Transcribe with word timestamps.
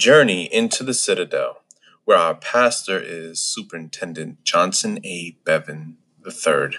journey 0.00 0.44
into 0.44 0.82
the 0.82 0.94
Citadel, 0.94 1.60
where 2.06 2.16
our 2.16 2.34
pastor 2.34 2.98
is 2.98 3.38
Superintendent 3.38 4.42
Johnson 4.44 4.98
A. 5.04 5.36
Bevan 5.44 5.98
III. 6.26 6.78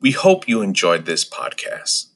We 0.00 0.12
hope 0.12 0.48
you 0.48 0.62
enjoyed 0.62 1.04
this 1.04 1.28
podcast. 1.28 2.06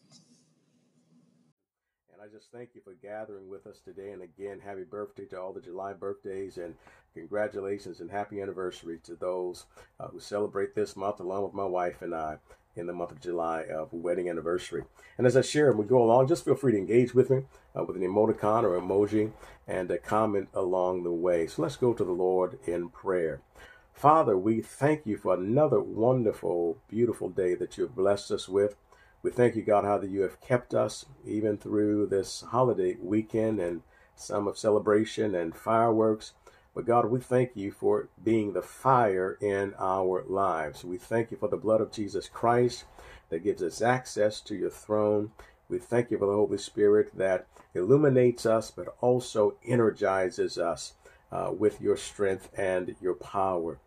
And 2.11 2.23
I 2.23 2.33
just 2.33 2.51
thank 2.51 2.71
you 2.75 2.80
for 2.83 2.95
gathering 2.95 3.51
with 3.51 3.66
us 3.66 3.80
today. 3.84 4.12
And 4.12 4.23
again, 4.23 4.59
happy 4.59 4.84
birthday 4.84 5.27
to 5.27 5.39
all 5.39 5.52
the 5.52 5.61
July 5.61 5.93
birthdays, 5.93 6.57
and 6.57 6.77
congratulations 7.12 8.01
and 8.01 8.11
happy 8.11 8.41
anniversary 8.41 8.98
to 9.05 9.17
those 9.17 9.67
uh, 10.01 10.09
who 10.09 10.19
celebrate 10.19 10.75
this 10.75 10.97
month, 10.97 11.20
along 11.20 11.45
with 11.45 11.53
my 11.53 11.67
wife 11.67 12.01
and 12.01 12.14
I 12.14 12.39
in 12.75 12.87
the 12.87 12.92
month 12.95 13.11
of 13.11 13.20
July 13.20 13.64
of 13.64 13.92
wedding 13.92 14.30
anniversary. 14.30 14.84
And 15.19 15.27
as 15.27 15.37
I 15.37 15.42
share 15.42 15.69
and 15.69 15.78
we 15.78 15.84
go 15.84 16.03
along, 16.03 16.28
just 16.28 16.45
feel 16.45 16.55
free 16.55 16.73
to 16.73 16.78
engage 16.78 17.14
with 17.14 17.28
me 17.28 17.42
uh, 17.77 17.85
with 17.85 17.97
an 17.97 18.03
emoticon 18.03 18.62
or 18.62 18.80
emoji 18.80 19.33
and 19.66 19.91
a 19.91 19.98
comment 19.98 20.48
along 20.55 21.03
the 21.03 21.12
way. 21.12 21.47
So 21.47 21.62
let's 21.62 21.77
go 21.77 21.93
to 21.93 22.05
the 22.05 22.12
Lord 22.12 22.59
in 22.67 22.89
prayer. 22.89 23.41
Father, 23.93 24.37
we 24.37 24.61
thank 24.61 25.07
you 25.07 25.17
for 25.17 25.34
another 25.34 25.81
wonderful, 25.81 26.79
beautiful 26.89 27.31
day 27.31 27.55
that 27.55 27.77
you 27.77 27.84
have 27.84 27.97
blessed 27.97 28.31
us 28.31 28.48
with. 28.48 28.77
We 29.23 29.31
thank 29.31 29.57
you, 29.57 29.62
God, 29.62 29.84
how 29.84 29.98
that 29.98 30.11
you 30.11 30.20
have 30.20 30.41
kept 30.41 30.75
us 30.75 31.07
even 31.27 31.57
through 31.57 32.07
this 32.07 32.43
holiday 32.51 32.97
weekend 33.01 33.59
and 33.59 33.83
some 34.15 34.47
of 34.47 34.59
celebration 34.59 35.34
and 35.34 35.56
fireworks. 35.56 36.33
But 36.75 36.84
God, 36.84 37.06
we 37.06 37.20
thank 37.20 37.56
you 37.56 37.73
for 37.73 38.11
being 38.23 38.53
the 38.53 38.62
fire 38.62 39.39
in 39.41 39.75
our 39.79 40.23
lives. 40.29 40.84
We 40.84 40.98
thank 40.98 41.31
you 41.31 41.39
for 41.39 41.48
the 41.48 41.56
blood 41.56 41.81
of 41.81 41.91
Jesus 41.91 42.29
Christ 42.29 42.84
that 43.31 43.45
gives 43.45 43.62
us 43.62 43.81
access 43.81 44.41
to 44.43 44.55
your 44.55 44.70
throne. 44.70 45.33
We 45.69 45.78
thank 45.78 46.11
you 46.11 46.19
for 46.19 46.27
the 46.27 46.34
Holy 46.34 46.59
Spirit 46.59 47.17
that 47.17 47.47
illuminates 47.75 48.47
us, 48.47 48.70
but 48.70 48.95
also 49.00 49.56
energizes 49.67 50.59
us 50.59 50.95
uh, 51.33 51.53
with 51.56 51.81
your 51.81 51.97
strength 51.97 52.48
and 52.56 52.95
your 53.00 53.14
power. 53.14 53.78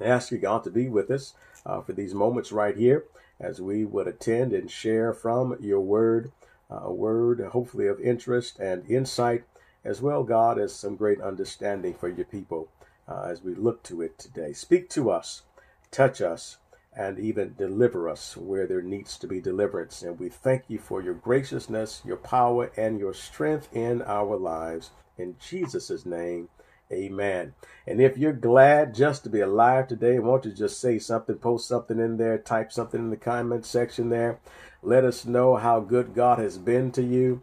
I 0.00 0.04
ask 0.04 0.30
you, 0.30 0.38
God, 0.38 0.64
to 0.64 0.70
be 0.70 0.88
with 0.88 1.10
us 1.10 1.34
uh, 1.66 1.80
for 1.80 1.92
these 1.92 2.14
moments 2.14 2.52
right 2.52 2.76
here 2.76 3.04
as 3.40 3.60
we 3.60 3.84
would 3.84 4.06
attend 4.06 4.52
and 4.52 4.70
share 4.70 5.12
from 5.12 5.56
your 5.60 5.80
word, 5.80 6.30
uh, 6.70 6.80
a 6.82 6.92
word 6.92 7.40
hopefully 7.40 7.86
of 7.86 8.00
interest 8.00 8.58
and 8.58 8.88
insight 8.88 9.44
as 9.84 10.02
well, 10.02 10.22
God, 10.22 10.58
as 10.58 10.74
some 10.74 10.94
great 10.94 11.20
understanding 11.20 11.94
for 11.94 12.08
your 12.08 12.26
people 12.26 12.68
uh, 13.08 13.22
as 13.22 13.42
we 13.42 13.54
look 13.54 13.82
to 13.84 14.02
it 14.02 14.18
today. 14.18 14.52
Speak 14.52 14.88
to 14.90 15.10
us, 15.10 15.42
touch 15.90 16.20
us, 16.20 16.58
and 16.92 17.18
even 17.18 17.54
deliver 17.56 18.08
us 18.08 18.36
where 18.36 18.66
there 18.66 18.82
needs 18.82 19.16
to 19.18 19.26
be 19.26 19.40
deliverance. 19.40 20.02
And 20.02 20.18
we 20.18 20.28
thank 20.28 20.64
you 20.68 20.78
for 20.78 21.00
your 21.00 21.14
graciousness, 21.14 22.02
your 22.04 22.16
power, 22.16 22.72
and 22.76 22.98
your 22.98 23.14
strength 23.14 23.68
in 23.72 24.02
our 24.02 24.36
lives. 24.36 24.90
In 25.16 25.36
Jesus' 25.38 26.04
name, 26.04 26.48
amen. 26.90 27.54
And 27.86 28.00
if 28.00 28.18
you're 28.18 28.32
glad 28.32 28.94
just 28.94 29.22
to 29.24 29.30
be 29.30 29.40
alive 29.40 29.88
today, 29.88 30.18
won't 30.18 30.44
you 30.44 30.52
just 30.52 30.80
say 30.80 30.98
something, 30.98 31.36
post 31.36 31.68
something 31.68 32.00
in 32.00 32.16
there, 32.16 32.38
type 32.38 32.72
something 32.72 33.00
in 33.00 33.10
the 33.10 33.16
comment 33.16 33.64
section 33.66 34.08
there. 34.08 34.40
Let 34.82 35.04
us 35.04 35.24
know 35.24 35.56
how 35.56 35.80
good 35.80 36.14
God 36.14 36.38
has 36.38 36.58
been 36.58 36.90
to 36.92 37.02
you 37.02 37.42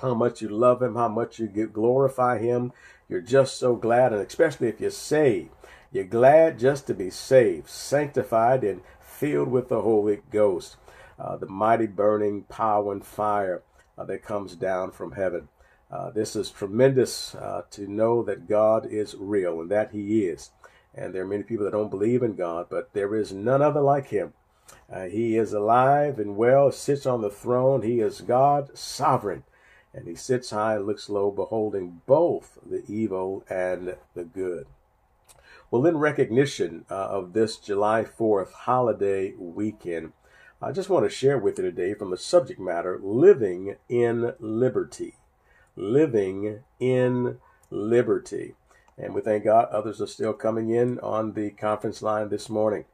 how 0.00 0.14
much 0.14 0.42
you 0.42 0.48
love 0.48 0.82
him, 0.82 0.94
how 0.94 1.08
much 1.08 1.38
you 1.38 1.46
glorify 1.48 2.38
him. 2.38 2.72
You're 3.08 3.20
just 3.20 3.58
so 3.58 3.76
glad, 3.76 4.12
and 4.12 4.20
especially 4.20 4.68
if 4.68 4.80
you're 4.80 4.90
saved, 4.90 5.50
you're 5.92 6.04
glad 6.04 6.58
just 6.58 6.86
to 6.86 6.94
be 6.94 7.10
saved, 7.10 7.68
sanctified, 7.68 8.64
and 8.64 8.82
filled 9.00 9.48
with 9.48 9.68
the 9.68 9.82
Holy 9.82 10.20
Ghost, 10.30 10.76
uh, 11.18 11.36
the 11.36 11.46
mighty 11.46 11.86
burning 11.86 12.42
power 12.44 12.92
and 12.92 13.04
fire 13.04 13.62
uh, 13.96 14.04
that 14.04 14.22
comes 14.22 14.54
down 14.54 14.90
from 14.90 15.12
heaven. 15.12 15.48
Uh, 15.90 16.10
this 16.10 16.34
is 16.34 16.50
tremendous 16.50 17.34
uh, 17.34 17.62
to 17.70 17.90
know 17.90 18.22
that 18.22 18.48
God 18.48 18.86
is 18.86 19.14
real 19.18 19.60
and 19.60 19.70
that 19.70 19.92
He 19.92 20.26
is. 20.26 20.50
And 20.94 21.14
there 21.14 21.22
are 21.22 21.28
many 21.28 21.42
people 21.42 21.64
that 21.64 21.72
don't 21.72 21.90
believe 21.90 22.22
in 22.22 22.34
God, 22.34 22.66
but 22.68 22.92
there 22.92 23.14
is 23.14 23.32
none 23.32 23.62
other 23.62 23.80
like 23.80 24.08
Him. 24.08 24.32
Uh, 24.92 25.04
he 25.04 25.36
is 25.36 25.52
alive 25.52 26.18
and 26.18 26.36
well, 26.36 26.72
sits 26.72 27.06
on 27.06 27.20
the 27.20 27.30
throne. 27.30 27.82
He 27.82 28.00
is 28.00 28.20
God, 28.20 28.76
sovereign 28.76 29.44
and 29.96 30.06
he 30.06 30.14
sits 30.14 30.50
high 30.50 30.76
and 30.76 30.86
looks 30.86 31.08
low, 31.08 31.30
beholding 31.30 32.02
both 32.04 32.58
the 32.64 32.84
evil 32.86 33.42
and 33.48 33.96
the 34.14 34.24
good. 34.24 34.66
Well, 35.68 35.84
in 35.84 35.96
recognition 35.96 36.84
uh, 36.88 36.94
of 36.94 37.32
this 37.32 37.56
July 37.56 38.04
4th 38.04 38.52
holiday 38.52 39.34
weekend, 39.36 40.12
I 40.62 40.70
just 40.70 40.88
want 40.88 41.04
to 41.04 41.10
share 41.10 41.38
with 41.38 41.58
you 41.58 41.64
today 41.64 41.92
from 41.92 42.12
the 42.12 42.16
subject 42.16 42.60
matter 42.60 43.00
living 43.02 43.74
in 43.88 44.34
liberty. 44.38 45.16
Living 45.74 46.60
in 46.78 47.38
liberty. 47.68 48.54
And 48.96 49.12
we 49.12 49.22
thank 49.22 49.42
God 49.42 49.68
others 49.70 50.00
are 50.00 50.06
still 50.06 50.32
coming 50.34 50.70
in 50.70 51.00
on 51.00 51.32
the 51.32 51.50
conference 51.50 52.00
line 52.00 52.28
this 52.28 52.48
morning. 52.48 52.84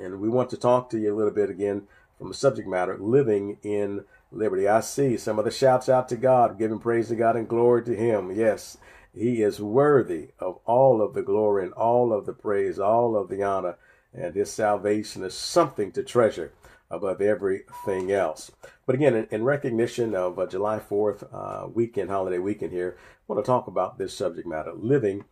And 0.00 0.20
we 0.20 0.30
want 0.30 0.48
to 0.50 0.56
talk 0.56 0.88
to 0.90 0.98
you 0.98 1.14
a 1.14 1.16
little 1.16 1.34
bit 1.34 1.50
again 1.50 1.82
from 2.16 2.28
the 2.28 2.34
subject 2.34 2.66
matter 2.66 2.96
living 2.98 3.58
in 3.62 4.06
liberty. 4.32 4.66
I 4.66 4.80
see 4.80 5.18
some 5.18 5.38
of 5.38 5.44
the 5.44 5.50
shouts 5.50 5.90
out 5.90 6.08
to 6.08 6.16
God, 6.16 6.58
giving 6.58 6.78
praise 6.78 7.08
to 7.08 7.14
God 7.14 7.36
and 7.36 7.46
glory 7.46 7.84
to 7.84 7.94
Him. 7.94 8.32
Yes, 8.32 8.78
He 9.12 9.42
is 9.42 9.60
worthy 9.60 10.30
of 10.38 10.60
all 10.64 11.02
of 11.02 11.14
the 11.14 11.22
glory 11.22 11.64
and 11.64 11.72
all 11.72 12.12
of 12.12 12.26
the 12.26 12.32
praise, 12.32 12.78
all 12.78 13.16
of 13.16 13.28
the 13.28 13.42
honor, 13.42 13.76
and 14.12 14.34
His 14.34 14.50
salvation 14.50 15.24
is 15.24 15.34
something 15.34 15.92
to 15.92 16.02
treasure 16.02 16.52
above 16.90 17.20
everything 17.20 18.10
else. 18.10 18.50
But 18.86 18.94
again, 18.96 19.14
in, 19.14 19.26
in 19.30 19.44
recognition 19.44 20.14
of 20.14 20.38
uh, 20.38 20.46
July 20.46 20.80
4th 20.80 21.28
uh, 21.32 21.68
weekend, 21.68 22.10
holiday 22.10 22.38
weekend 22.38 22.72
here, 22.72 22.96
I 22.98 23.02
want 23.26 23.44
to 23.44 23.48
talk 23.48 23.66
about 23.66 23.98
this 23.98 24.14
subject 24.14 24.46
matter 24.46 24.72
living 24.72 25.24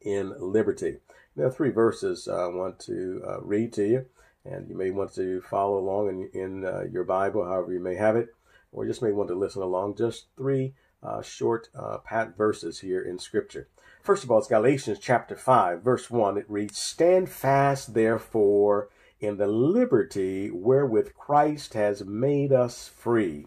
in 0.00 0.34
liberty. 0.38 0.98
There 1.34 1.46
are 1.46 1.50
three 1.50 1.70
verses 1.70 2.28
I 2.28 2.46
want 2.46 2.78
to 2.80 3.22
uh, 3.26 3.40
read 3.40 3.72
to 3.74 3.86
you. 3.86 4.06
And 4.44 4.68
you 4.68 4.76
may 4.76 4.90
want 4.90 5.12
to 5.14 5.40
follow 5.40 5.78
along 5.78 6.30
in, 6.32 6.40
in 6.40 6.64
uh, 6.64 6.84
your 6.90 7.02
Bible, 7.04 7.44
however 7.44 7.72
you 7.72 7.80
may 7.80 7.96
have 7.96 8.14
it, 8.14 8.28
or 8.70 8.86
just 8.86 9.02
may 9.02 9.10
want 9.10 9.28
to 9.28 9.34
listen 9.34 9.60
along. 9.60 9.96
Just 9.96 10.26
three 10.36 10.74
uh, 11.02 11.22
short 11.22 11.68
uh, 11.74 11.98
pat 11.98 12.36
verses 12.36 12.80
here 12.80 13.00
in 13.00 13.18
Scripture. 13.18 13.68
First 14.02 14.24
of 14.24 14.30
all, 14.30 14.38
it's 14.38 14.48
Galatians 14.48 14.98
chapter 15.00 15.36
5, 15.36 15.82
verse 15.82 16.10
1. 16.10 16.38
It 16.38 16.46
reads, 16.48 16.78
Stand 16.78 17.28
fast, 17.28 17.94
therefore, 17.94 18.88
in 19.20 19.36
the 19.36 19.46
liberty 19.46 20.50
wherewith 20.50 21.14
Christ 21.14 21.74
has 21.74 22.04
made 22.04 22.52
us 22.52 22.88
free, 22.88 23.46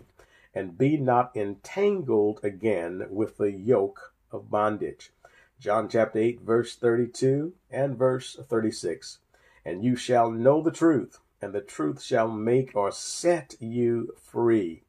and 0.54 0.78
be 0.78 0.98
not 0.98 1.36
entangled 1.36 2.40
again 2.44 3.08
with 3.10 3.38
the 3.38 3.52
yoke 3.52 4.14
of 4.32 4.52
bondage. 4.52 5.12
John 5.60 5.90
chapter 5.90 6.20
8, 6.20 6.42
verse 6.42 6.76
32 6.76 7.54
and 7.70 7.98
verse 7.98 8.38
36 8.48 9.20
and 9.66 9.84
you 9.84 9.96
shall 9.96 10.32
know 10.32 10.62
the 10.62 10.72
truth, 10.72 11.20
and 11.42 11.54
the 11.54 11.62
truth 11.62 12.02
shall 12.02 12.28
make 12.28 12.76
or 12.76 12.92
set 12.92 13.56
you 13.60 14.14
free. 14.20 14.84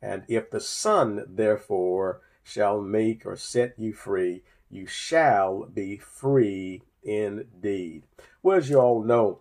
And 0.00 0.24
if 0.28 0.50
the 0.50 0.60
Son, 0.60 1.24
therefore, 1.28 2.20
shall 2.42 2.80
make 2.80 3.26
or 3.26 3.36
set 3.36 3.78
you 3.78 3.92
free, 3.92 4.42
you 4.70 4.86
shall 4.86 5.64
be 5.64 5.96
free 5.96 6.82
indeed. 7.02 8.04
Well, 8.42 8.58
as 8.58 8.70
you 8.70 8.78
all 8.78 9.02
know, 9.02 9.40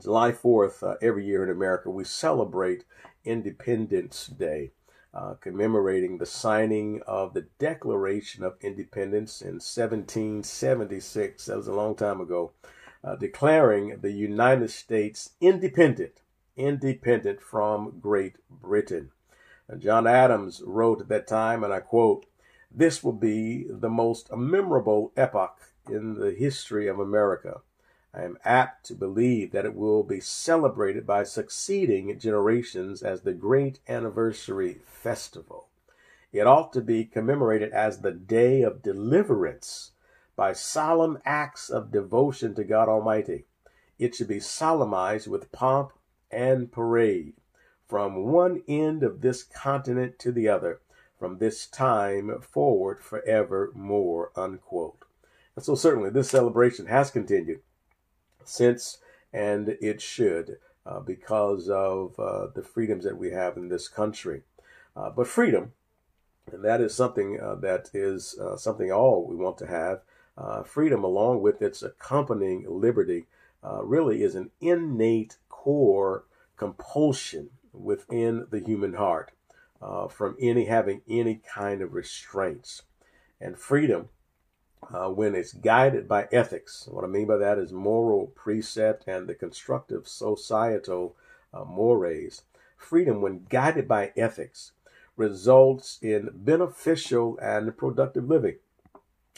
July 0.00 0.32
4th, 0.32 0.82
uh, 0.82 0.96
every 1.02 1.26
year 1.26 1.44
in 1.44 1.50
America, 1.50 1.90
we 1.90 2.04
celebrate 2.04 2.84
Independence 3.24 4.26
Day, 4.26 4.72
uh, 5.12 5.34
commemorating 5.34 6.18
the 6.18 6.26
signing 6.26 7.00
of 7.06 7.34
the 7.34 7.46
Declaration 7.58 8.42
of 8.42 8.56
Independence 8.60 9.40
in 9.40 9.54
1776. 9.60 11.46
That 11.46 11.56
was 11.56 11.68
a 11.68 11.72
long 11.72 11.94
time 11.94 12.20
ago 12.20 12.52
uh, 13.04 13.16
declaring 13.16 13.98
the 14.00 14.12
United 14.12 14.70
States 14.70 15.30
independent, 15.40 16.22
independent 16.56 17.40
from 17.40 17.98
Great 18.00 18.36
Britain. 18.48 19.10
John 19.78 20.06
Adams 20.06 20.62
wrote 20.64 21.00
at 21.00 21.08
that 21.08 21.26
time, 21.26 21.64
and 21.64 21.72
I 21.72 21.80
quote, 21.80 22.26
This 22.70 23.02
will 23.02 23.14
be 23.14 23.66
the 23.68 23.88
most 23.88 24.30
memorable 24.30 25.10
epoch 25.16 25.58
in 25.88 26.14
the 26.14 26.32
history 26.32 26.86
of 26.86 26.98
America. 26.98 27.62
I 28.12 28.24
am 28.24 28.38
apt 28.44 28.84
to 28.86 28.94
believe 28.94 29.52
that 29.52 29.64
it 29.64 29.74
will 29.74 30.02
be 30.02 30.20
celebrated 30.20 31.06
by 31.06 31.24
succeeding 31.24 32.16
generations 32.18 33.02
as 33.02 33.22
the 33.22 33.32
great 33.32 33.80
anniversary 33.88 34.80
festival. 34.84 35.68
It 36.30 36.46
ought 36.46 36.72
to 36.74 36.82
be 36.82 37.04
commemorated 37.04 37.72
as 37.72 38.00
the 38.00 38.12
day 38.12 38.62
of 38.62 38.82
deliverance 38.82 39.92
by 40.36 40.52
solemn 40.52 41.18
acts 41.24 41.70
of 41.70 41.90
devotion 41.90 42.54
to 42.56 42.64
God 42.64 42.88
Almighty. 42.88 43.46
It 43.98 44.14
should 44.14 44.28
be 44.28 44.40
solemnized 44.40 45.26
with 45.26 45.52
pomp 45.52 45.92
and 46.30 46.70
parade 46.70 47.34
from 47.94 48.24
one 48.24 48.60
end 48.66 49.04
of 49.04 49.20
this 49.20 49.44
continent 49.44 50.18
to 50.18 50.32
the 50.32 50.48
other, 50.48 50.80
from 51.16 51.38
this 51.38 51.64
time 51.64 52.40
forward 52.40 52.98
forevermore. 52.98 54.32
Unquote. 54.34 55.04
And 55.54 55.64
so, 55.64 55.76
certainly, 55.76 56.10
this 56.10 56.28
celebration 56.28 56.86
has 56.86 57.12
continued 57.12 57.60
since, 58.44 58.98
and 59.32 59.76
it 59.80 60.00
should, 60.00 60.58
uh, 60.84 60.98
because 60.98 61.68
of 61.68 62.18
uh, 62.18 62.48
the 62.52 62.64
freedoms 62.64 63.04
that 63.04 63.16
we 63.16 63.30
have 63.30 63.56
in 63.56 63.68
this 63.68 63.86
country. 63.86 64.42
Uh, 64.96 65.10
but 65.10 65.28
freedom 65.28 65.72
And 66.50 66.64
that 66.64 66.80
is 66.80 66.96
something 66.96 67.38
uh, 67.40 67.54
that 67.60 67.90
is 67.94 68.36
uh, 68.40 68.56
something 68.56 68.90
all 68.90 69.24
we 69.24 69.36
want 69.36 69.56
to 69.58 69.68
have. 69.68 70.00
Uh, 70.36 70.64
freedom, 70.64 71.04
along 71.04 71.42
with 71.42 71.62
its 71.62 71.80
accompanying 71.80 72.66
liberty, 72.68 73.26
really 73.62 74.24
is 74.24 74.34
an 74.34 74.50
innate 74.60 75.36
core 75.48 76.24
compulsion 76.56 77.50
within 77.74 78.46
the 78.50 78.60
human 78.60 78.94
heart 78.94 79.32
uh, 79.82 80.08
from 80.08 80.36
any 80.40 80.64
having 80.64 81.02
any 81.08 81.40
kind 81.54 81.82
of 81.82 81.92
restraints. 81.92 82.82
And 83.40 83.58
freedom, 83.58 84.08
uh, 84.92 85.08
when 85.10 85.34
it's 85.34 85.52
guided 85.52 86.08
by 86.08 86.28
ethics, 86.32 86.88
what 86.90 87.04
I 87.04 87.08
mean 87.08 87.26
by 87.26 87.36
that 87.36 87.58
is 87.58 87.72
moral 87.72 88.28
precept 88.28 89.04
and 89.06 89.26
the 89.26 89.34
constructive 89.34 90.08
societal 90.08 91.16
uh, 91.52 91.64
mores. 91.64 92.42
Freedom, 92.76 93.20
when 93.20 93.46
guided 93.48 93.88
by 93.88 94.12
ethics, 94.16 94.72
results 95.16 95.98
in 96.02 96.30
beneficial 96.34 97.38
and 97.38 97.76
productive 97.76 98.28
living. 98.28 98.56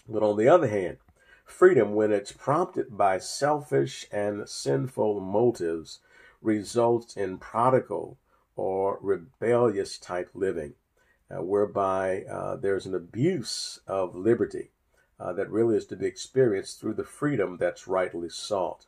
But 0.09 0.23
on 0.23 0.37
the 0.37 0.49
other 0.49 0.69
hand, 0.69 0.99
freedom, 1.45 1.95
when 1.95 2.13
it's 2.13 2.33
prompted 2.33 2.97
by 2.97 3.19
selfish 3.19 4.07
and 4.11 4.49
sinful 4.49 5.21
motives, 5.21 6.01
results 6.43 7.17
in 7.17 7.39
prodigal 7.39 8.17
or 8.57 8.99
rebellious 9.01 9.99
type 9.99 10.31
living, 10.35 10.75
uh, 11.31 11.43
whereby 11.43 12.23
uh, 12.25 12.57
there's 12.57 12.87
an 12.87 12.95
abuse 12.95 13.81
of 13.87 14.17
liberty 14.17 14.71
uh, 15.21 15.33
that 15.33 15.51
really 15.51 15.77
is 15.77 15.87
to 15.87 15.97
be 15.97 16.07
experienced 16.07 16.81
through 16.81 16.95
the 16.95 17.05
freedom 17.05 17.57
that's 17.59 17.87
rightly 17.87 18.29
sought. 18.29 18.87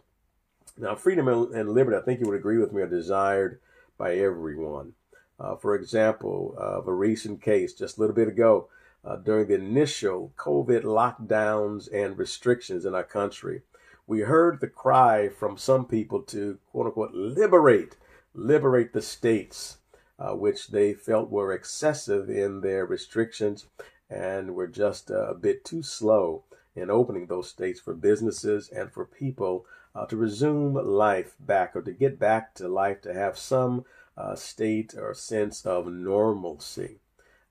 Now, 0.76 0.94
freedom 0.94 1.28
and 1.28 1.70
liberty, 1.70 1.96
I 1.96 2.00
think 2.00 2.20
you 2.20 2.26
would 2.26 2.38
agree 2.38 2.58
with 2.58 2.72
me, 2.72 2.82
are 2.82 2.86
desired 2.86 3.60
by 3.96 4.16
everyone. 4.16 4.92
Uh, 5.40 5.56
for 5.56 5.74
example, 5.74 6.54
of 6.56 6.88
a 6.88 6.94
recent 6.94 7.42
case 7.42 7.72
just 7.72 7.96
a 7.96 8.00
little 8.00 8.14
bit 8.14 8.28
ago, 8.28 8.68
uh, 9.04 9.16
during 9.16 9.48
the 9.48 9.54
initial 9.54 10.32
COVID 10.36 10.82
lockdowns 10.82 11.88
and 11.92 12.18
restrictions 12.18 12.84
in 12.84 12.94
our 12.94 13.04
country, 13.04 13.62
we 14.06 14.20
heard 14.20 14.60
the 14.60 14.66
cry 14.66 15.28
from 15.28 15.56
some 15.56 15.84
people 15.84 16.22
to 16.22 16.58
quote 16.70 16.86
unquote 16.86 17.12
liberate 17.12 17.96
liberate 18.38 18.92
the 18.92 19.02
states, 19.02 19.78
uh, 20.18 20.34
which 20.34 20.68
they 20.68 20.94
felt 20.94 21.30
were 21.30 21.52
excessive 21.52 22.30
in 22.30 22.60
their 22.60 22.86
restrictions 22.86 23.66
and 24.08 24.54
were 24.54 24.66
just 24.66 25.10
a 25.10 25.34
bit 25.38 25.64
too 25.64 25.82
slow 25.82 26.44
in 26.74 26.90
opening 26.90 27.26
those 27.26 27.48
states 27.48 27.80
for 27.80 27.94
businesses 27.94 28.68
and 28.68 28.92
for 28.92 29.04
people 29.04 29.66
uh, 29.94 30.06
to 30.06 30.16
resume 30.16 30.74
life 30.74 31.34
back 31.40 31.74
or 31.74 31.82
to 31.82 31.92
get 31.92 32.18
back 32.18 32.54
to 32.54 32.68
life 32.68 33.02
to 33.02 33.12
have 33.12 33.36
some 33.36 33.84
uh, 34.16 34.34
state 34.34 34.94
or 34.96 35.12
sense 35.14 35.66
of 35.66 35.86
normalcy. 35.86 36.98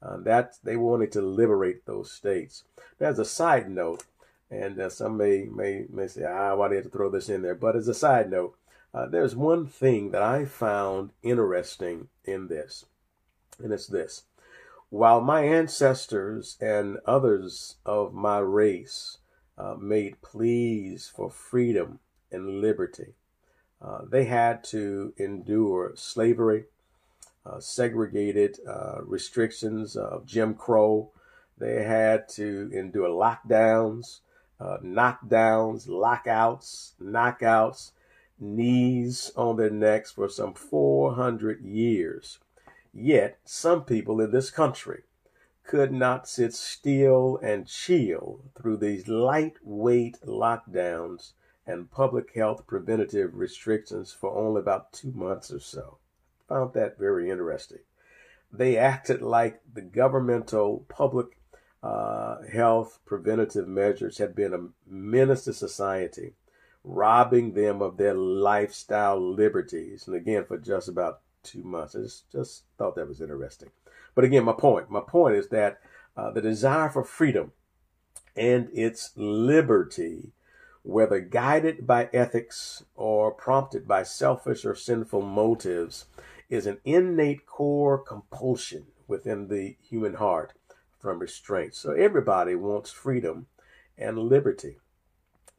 Uh, 0.01 0.17
that 0.17 0.57
they 0.63 0.75
wanted 0.75 1.11
to 1.11 1.21
liberate 1.21 1.85
those 1.85 2.11
states. 2.11 2.63
As 2.99 3.17
a 3.17 3.25
side 3.25 3.69
note, 3.69 4.03
and 4.49 4.79
uh, 4.79 4.89
some 4.89 5.17
may 5.17 5.45
may 5.45 5.85
may 5.89 6.07
say, 6.07 6.23
ah, 6.23 6.55
why 6.55 6.67
do 6.67 6.75
you 6.75 6.81
have 6.81 6.91
to 6.91 6.95
throw 6.95 7.09
this 7.09 7.29
in 7.29 7.41
there? 7.41 7.55
But 7.55 7.75
as 7.75 7.87
a 7.87 7.95
side 7.95 8.29
note, 8.29 8.55
uh, 8.97 9.05
there's 9.05 9.35
one 9.35 9.67
thing 9.67 10.09
that 10.09 10.23
I 10.23 10.45
found 10.45 11.11
interesting 11.21 12.07
in 12.25 12.47
this, 12.47 12.85
and 13.61 13.71
it's 13.71 13.85
this. 13.85 14.23
While 14.89 15.21
my 15.21 15.43
ancestors 15.43 16.57
and 16.59 16.97
others 17.05 17.75
of 17.85 18.15
my 18.15 18.39
race 18.39 19.19
uh, 19.55 19.75
made 19.79 20.23
pleas 20.23 21.11
for 21.15 21.29
freedom 21.29 21.99
and 22.31 22.59
liberty, 22.59 23.13
uh, 23.79 23.99
they 24.09 24.25
had 24.25 24.63
to 24.63 25.13
endure 25.17 25.91
slavery, 25.93 26.65
uh, 27.45 27.59
segregated 27.59 28.57
uh, 28.67 29.03
restrictions 29.03 29.95
of 29.95 30.25
Jim 30.25 30.55
Crow. 30.55 31.11
They 31.59 31.83
had 31.83 32.27
to 32.29 32.71
endure 32.73 33.09
lockdowns, 33.09 34.21
uh, 34.59 34.77
knockdowns, 34.83 35.87
lockouts, 35.87 36.93
knockouts 36.99 37.91
knees 38.39 39.31
on 39.35 39.57
their 39.57 39.69
necks 39.69 40.11
for 40.11 40.29
some 40.29 40.53
400 40.53 41.61
years. 41.61 42.39
Yet, 42.93 43.39
some 43.45 43.83
people 43.83 44.21
in 44.21 44.31
this 44.31 44.49
country 44.49 45.03
could 45.63 45.91
not 45.91 46.27
sit 46.27 46.53
still 46.53 47.37
and 47.43 47.67
chill 47.67 48.41
through 48.55 48.77
these 48.77 49.07
lightweight 49.07 50.17
lockdowns 50.25 51.33
and 51.65 51.91
public 51.91 52.33
health 52.33 52.65
preventative 52.65 53.35
restrictions 53.35 54.13
for 54.13 54.35
only 54.35 54.61
about 54.61 54.93
two 54.93 55.11
months 55.11 55.51
or 55.51 55.59
so. 55.59 55.97
Found 56.47 56.73
that 56.73 56.97
very 56.97 57.29
interesting. 57.29 57.79
They 58.51 58.77
acted 58.77 59.21
like 59.21 59.61
the 59.71 59.81
governmental 59.81 60.85
public 60.87 61.37
uh, 61.83 62.37
health 62.51 62.99
preventative 63.05 63.67
measures 63.67 64.17
had 64.17 64.33
been 64.33 64.53
a 64.53 64.69
menace 64.89 65.43
to 65.43 65.53
society 65.53 66.33
robbing 66.87 67.53
them 67.53 67.81
of 67.81 67.97
their 67.97 68.13
lifestyle 68.13 69.19
liberties. 69.19 70.07
And 70.07 70.15
again, 70.15 70.45
for 70.45 70.57
just 70.57 70.87
about 70.87 71.21
two 71.43 71.63
months. 71.63 71.95
I 71.95 71.99
just, 71.99 72.31
just 72.31 72.63
thought 72.77 72.95
that 72.95 73.07
was 73.07 73.21
interesting. 73.21 73.69
But 74.15 74.25
again, 74.25 74.43
my 74.43 74.53
point, 74.53 74.89
my 74.89 75.01
point 75.01 75.35
is 75.35 75.49
that 75.49 75.79
uh, 76.15 76.31
the 76.31 76.41
desire 76.41 76.89
for 76.89 77.03
freedom 77.03 77.51
and 78.35 78.69
its 78.73 79.11
liberty, 79.15 80.31
whether 80.83 81.19
guided 81.19 81.85
by 81.85 82.09
ethics 82.13 82.83
or 82.95 83.31
prompted 83.31 83.87
by 83.87 84.03
selfish 84.03 84.65
or 84.65 84.75
sinful 84.75 85.21
motives, 85.21 86.05
is 86.49 86.65
an 86.65 86.79
innate 86.85 87.45
core 87.45 87.97
compulsion 87.97 88.87
within 89.07 89.47
the 89.47 89.75
human 89.81 90.15
heart 90.15 90.53
from 90.99 91.19
restraint. 91.19 91.75
So 91.75 91.91
everybody 91.91 92.55
wants 92.55 92.91
freedom 92.91 93.47
and 93.97 94.17
liberty. 94.17 94.77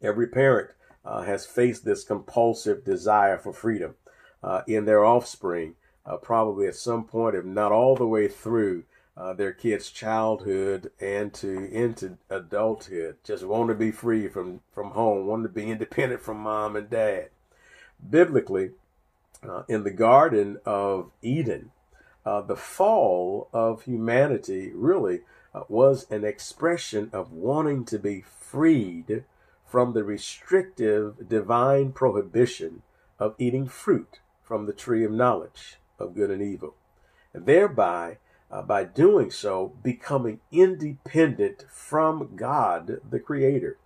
Every 0.03 0.27
parent 0.27 0.71
uh, 1.09 1.23
has 1.23 1.47
faced 1.47 1.85
this 1.85 2.05
compulsive 2.05 2.85
desire 2.85 3.39
for 3.39 3.53
freedom 3.53 3.95
uh, 4.43 4.61
in 4.67 4.85
their 4.85 5.05
offspring, 5.05 5.75
uh, 6.05 6.19
probably 6.19 6.67
at 6.67 6.75
some 6.75 7.05
point, 7.05 7.35
if 7.35 7.45
not 7.45 7.73
all 7.73 7.97
the 7.97 8.07
way 8.07 8.29
through 8.29 8.85
uh, 9.17 9.33
their 9.33 9.53
kids' 9.53 9.91
childhood 9.91 10.91
and 11.01 11.33
to 11.33 11.65
into 11.73 12.19
adulthood, 12.29 13.17
just 13.25 13.43
want 13.43 13.69
to 13.69 13.75
be 13.75 13.91
free 13.91 14.29
from 14.29 14.61
from 14.71 14.91
home, 14.91 15.27
want 15.27 15.43
to 15.43 15.49
be 15.49 15.71
independent 15.71 16.21
from 16.21 16.37
mom 16.37 16.77
and 16.77 16.91
dad. 16.91 17.31
Biblically, 18.09 18.73
uh, 19.43 19.63
in 19.67 19.83
the 19.85 19.91
Garden 19.91 20.59
of 20.65 21.11
Eden, 21.23 21.73
uh, 22.25 22.43
the 22.43 22.55
fall 22.55 23.49
of 23.53 23.83
humanity 23.85 24.71
really 24.75 25.23
was 25.69 26.09
an 26.11 26.25
expression 26.25 27.11
of 27.13 27.33
wanting 27.33 27.85
to 27.85 27.99
be 27.99 28.21
freed 28.21 29.25
from 29.69 29.93
the 29.93 30.03
restrictive 30.03 31.29
divine 31.29 31.93
prohibition 31.93 32.83
of 33.19 33.35
eating 33.39 33.69
fruit 33.69 34.21
from 34.43 34.65
the 34.65 34.73
tree 34.73 35.05
of 35.05 35.13
knowledge 35.13 35.77
of 35.99 36.15
good 36.15 36.31
and 36.31 36.41
evil, 36.41 36.75
and 37.35 37.45
thereby, 37.45 38.17
uh, 38.51 38.63
by 38.63 38.83
doing 38.83 39.31
so, 39.31 39.75
becoming 39.83 40.41
independent 40.51 41.67
from 41.71 42.35
God, 42.35 43.01
the 43.11 43.21
Creator. 43.21 43.77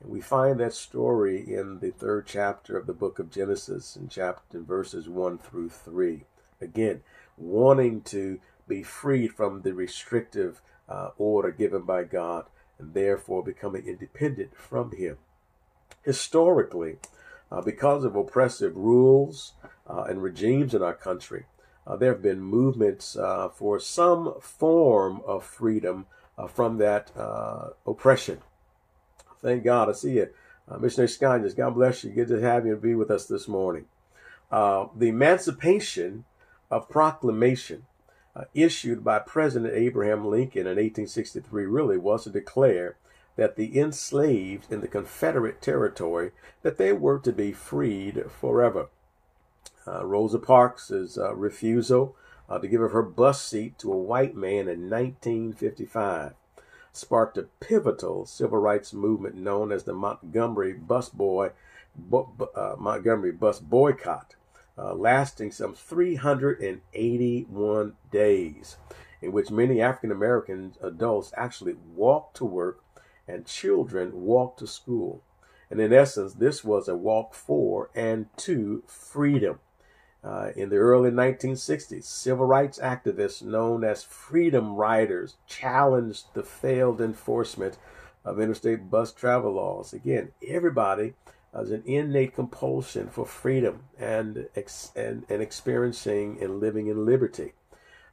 And 0.00 0.10
we 0.10 0.20
find 0.20 0.58
that 0.58 0.74
story 0.74 1.38
in 1.38 1.78
the 1.78 1.90
third 1.90 2.26
chapter 2.26 2.76
of 2.76 2.86
the 2.86 2.92
book 2.92 3.20
of 3.20 3.30
Genesis, 3.30 3.94
in 3.94 4.08
chapter 4.08 4.60
verses 4.60 5.08
one 5.08 5.38
through 5.38 5.70
three. 5.70 6.24
Again, 6.60 7.02
wanting 7.36 8.00
to 8.02 8.40
be 8.66 8.82
freed 8.82 9.34
from 9.34 9.62
the 9.62 9.72
restrictive 9.72 10.60
uh, 10.88 11.10
order 11.16 11.52
given 11.52 11.82
by 11.82 12.02
God, 12.02 12.46
and 12.78 12.94
therefore 12.94 13.44
becoming 13.44 13.86
independent 13.86 14.56
from 14.56 14.90
Him 14.92 15.18
historically, 16.04 16.96
uh, 17.50 17.60
because 17.60 18.04
of 18.04 18.16
oppressive 18.16 18.76
rules 18.76 19.52
uh, 19.88 20.02
and 20.02 20.22
regimes 20.22 20.74
in 20.74 20.82
our 20.82 20.94
country, 20.94 21.46
uh, 21.86 21.96
there 21.96 22.12
have 22.12 22.22
been 22.22 22.40
movements 22.40 23.16
uh, 23.16 23.48
for 23.48 23.80
some 23.80 24.34
form 24.40 25.22
of 25.26 25.44
freedom 25.44 26.06
uh, 26.36 26.46
from 26.46 26.78
that 26.78 27.10
uh, 27.16 27.70
oppression. 27.86 28.38
Thank 29.40 29.64
God. 29.64 29.88
I 29.88 29.92
see 29.92 30.14
you. 30.14 30.28
Missionary 30.78 31.08
Scott, 31.08 31.40
God 31.56 31.70
bless 31.70 32.04
you. 32.04 32.10
Good 32.10 32.28
to 32.28 32.42
have 32.42 32.66
you 32.66 32.72
and 32.72 32.82
be 32.82 32.94
with 32.94 33.10
us 33.10 33.24
this 33.24 33.48
morning. 33.48 33.86
the 34.50 34.90
Emancipation 35.00 36.24
of 36.70 36.90
Proclamation 36.90 37.86
issued 38.52 39.02
by 39.02 39.18
President 39.18 39.72
Abraham 39.72 40.26
Lincoln 40.26 40.66
in 40.66 40.76
1863 40.76 41.64
really 41.64 41.96
was 41.96 42.24
to 42.24 42.30
declare 42.30 42.98
that 43.38 43.54
the 43.54 43.78
enslaved 43.78 44.72
in 44.72 44.80
the 44.80 44.88
Confederate 44.88 45.62
territory 45.62 46.32
that 46.62 46.76
they 46.76 46.92
were 46.92 47.20
to 47.20 47.32
be 47.32 47.52
freed 47.52 48.24
forever. 48.28 48.88
Uh, 49.86 50.04
Rosa 50.04 50.40
Parks' 50.40 51.16
uh, 51.16 51.32
refusal 51.36 52.16
uh, 52.48 52.58
to 52.58 52.66
give 52.66 52.82
up 52.82 52.90
her 52.90 53.02
bus 53.02 53.40
seat 53.40 53.78
to 53.78 53.92
a 53.92 53.96
white 53.96 54.34
man 54.34 54.68
in 54.68 54.90
1955 54.90 56.34
sparked 56.92 57.38
a 57.38 57.44
pivotal 57.60 58.26
civil 58.26 58.58
rights 58.58 58.92
movement 58.92 59.36
known 59.36 59.70
as 59.70 59.84
the 59.84 59.94
Montgomery 59.94 60.72
Bus 60.72 61.08
Boy 61.08 61.52
uh, 62.12 62.74
Montgomery 62.76 63.30
Bus 63.30 63.60
Boycott, 63.60 64.34
uh, 64.76 64.94
lasting 64.94 65.52
some 65.52 65.74
381 65.74 67.94
days. 68.10 68.78
in 69.20 69.32
which 69.32 69.50
many 69.50 69.80
African 69.80 70.10
American 70.10 70.74
adults 70.82 71.32
actually 71.36 71.76
walked 71.94 72.36
to 72.36 72.44
work 72.44 72.80
and 73.28 73.46
children 73.46 74.22
walk 74.22 74.56
to 74.56 74.66
school. 74.66 75.22
And 75.70 75.80
in 75.80 75.92
essence, 75.92 76.34
this 76.34 76.64
was 76.64 76.88
a 76.88 76.96
walk 76.96 77.34
for 77.34 77.90
and 77.94 78.26
to 78.38 78.82
freedom. 78.86 79.60
Uh, 80.24 80.50
in 80.56 80.68
the 80.68 80.76
early 80.76 81.10
1960s, 81.10 82.04
civil 82.04 82.44
rights 82.44 82.78
activists 82.80 83.42
known 83.42 83.84
as 83.84 84.02
Freedom 84.02 84.74
Riders 84.74 85.36
challenged 85.46 86.34
the 86.34 86.42
failed 86.42 87.00
enforcement 87.00 87.78
of 88.24 88.40
interstate 88.40 88.90
bus 88.90 89.12
travel 89.12 89.52
laws. 89.52 89.92
Again, 89.92 90.32
everybody 90.46 91.14
has 91.54 91.70
an 91.70 91.82
innate 91.86 92.34
compulsion 92.34 93.08
for 93.08 93.24
freedom 93.24 93.84
and, 93.98 94.48
and, 94.96 95.24
and 95.28 95.42
experiencing 95.42 96.38
and 96.40 96.60
living 96.60 96.88
in 96.88 97.06
liberty. 97.06 97.52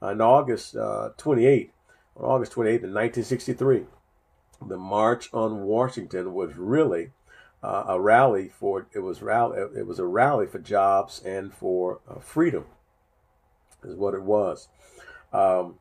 On 0.02 0.22
August 0.22 0.76
uh, 0.76 1.10
28, 1.18 1.74
on 2.18 2.26
August 2.26 2.52
28, 2.52 2.70
in 2.76 2.94
1963, 2.94 3.86
the 4.68 4.78
March 4.78 5.30
on 5.34 5.64
Washington 5.64 6.34
was 6.34 6.56
really 6.56 7.12
uh, 7.66 7.86
a 7.88 8.00
rally 8.00 8.48
for 8.48 8.88
it 8.94 9.00
was 9.00 9.22
rally 9.22 9.60
it 9.76 9.88
was 9.88 9.98
a 9.98 10.06
rally 10.06 10.46
for 10.46 10.60
jobs 10.60 11.20
and 11.26 11.54
for 11.54 12.00
uh, 12.08 12.20
freedom 12.20 12.66
is 13.84 13.96
what 13.96 14.14
it 14.14 14.22
was 14.22 14.68
um, 15.34 15.76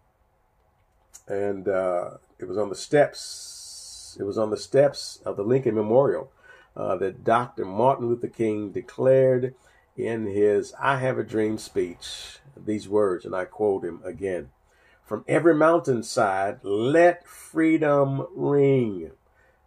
and 1.28 1.68
uh, 1.68 2.12
it 2.38 2.48
was 2.48 2.56
on 2.56 2.70
the 2.70 2.74
steps 2.74 4.16
it 4.18 4.22
was 4.22 4.38
on 4.38 4.50
the 4.50 4.56
steps 4.56 5.20
of 5.26 5.36
the 5.36 5.42
Lincoln 5.42 5.74
Memorial 5.74 6.30
uh, 6.76 6.96
that 6.96 7.22
Dr. 7.22 7.64
Martin 7.64 8.08
Luther 8.08 8.28
King 8.28 8.70
declared 8.70 9.54
in 9.96 10.26
his 10.26 10.72
I 10.80 10.98
Have 10.98 11.18
a 11.18 11.24
Dream 11.24 11.58
speech 11.58 12.38
these 12.56 12.88
words 12.88 13.26
and 13.26 13.36
I 13.36 13.44
quote 13.44 13.84
him 13.84 14.00
again 14.04 14.48
from 15.04 15.24
every 15.28 15.54
mountainside 15.54 16.60
let 16.62 17.26
freedom 17.28 18.26
ring 18.34 19.10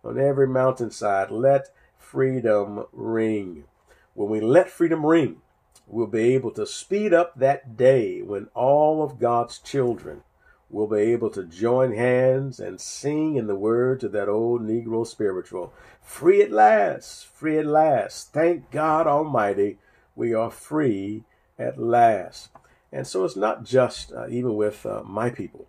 on 0.03 0.19
every 0.19 0.47
mountainside 0.47 1.31
let 1.31 1.69
freedom 1.97 2.85
ring. 2.91 3.65
When 4.13 4.29
we 4.29 4.39
let 4.39 4.69
freedom 4.69 5.05
ring, 5.05 5.41
we'll 5.85 6.07
be 6.07 6.33
able 6.33 6.51
to 6.51 6.65
speed 6.65 7.13
up 7.13 7.37
that 7.37 7.77
day 7.77 8.21
when 8.21 8.47
all 8.53 9.03
of 9.03 9.19
God's 9.19 9.59
children 9.59 10.23
will 10.69 10.87
be 10.87 10.99
able 10.99 11.29
to 11.29 11.45
join 11.45 11.93
hands 11.93 12.59
and 12.59 12.81
sing 12.81 13.35
in 13.35 13.47
the 13.47 13.55
words 13.55 14.03
of 14.03 14.11
that 14.13 14.27
old 14.27 14.61
Negro 14.61 15.05
spiritual 15.05 15.73
Free 16.01 16.41
at 16.41 16.51
last, 16.51 17.25
free 17.25 17.57
at 17.59 17.65
last. 17.65 18.31
Thank 18.31 18.71
God 18.71 19.07
Almighty, 19.07 19.77
we 20.15 20.33
are 20.33 20.49
free 20.49 21.23
at 21.59 21.77
last. 21.77 22.49
And 22.91 23.05
so 23.05 23.25
it's 23.25 23.35
not 23.35 23.63
just 23.65 24.11
uh, 24.13 24.27
even 24.29 24.55
with 24.55 24.85
uh, 24.85 25.03
my 25.05 25.29
people, 25.29 25.67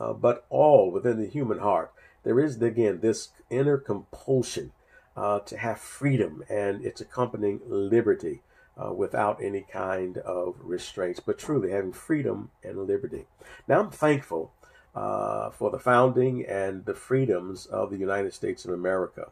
uh, 0.00 0.12
but 0.12 0.46
all 0.48 0.90
within 0.90 1.20
the 1.20 1.28
human 1.28 1.58
heart. 1.58 1.92
There 2.24 2.40
is, 2.40 2.60
again, 2.60 3.00
this 3.00 3.28
inner 3.50 3.78
compulsion 3.78 4.72
uh, 5.16 5.40
to 5.40 5.56
have 5.56 5.80
freedom 5.80 6.44
and 6.48 6.84
its 6.84 7.00
accompanying 7.00 7.60
liberty 7.66 8.42
uh, 8.76 8.92
without 8.92 9.42
any 9.42 9.62
kind 9.62 10.18
of 10.18 10.56
restraints, 10.62 11.20
but 11.20 11.38
truly 11.38 11.70
having 11.70 11.92
freedom 11.92 12.50
and 12.62 12.86
liberty. 12.86 13.26
Now, 13.66 13.80
I'm 13.80 13.90
thankful 13.90 14.52
uh, 14.94 15.50
for 15.50 15.70
the 15.70 15.78
founding 15.78 16.46
and 16.46 16.84
the 16.84 16.94
freedoms 16.94 17.66
of 17.66 17.90
the 17.90 17.96
United 17.96 18.34
States 18.34 18.64
of 18.64 18.72
America. 18.72 19.30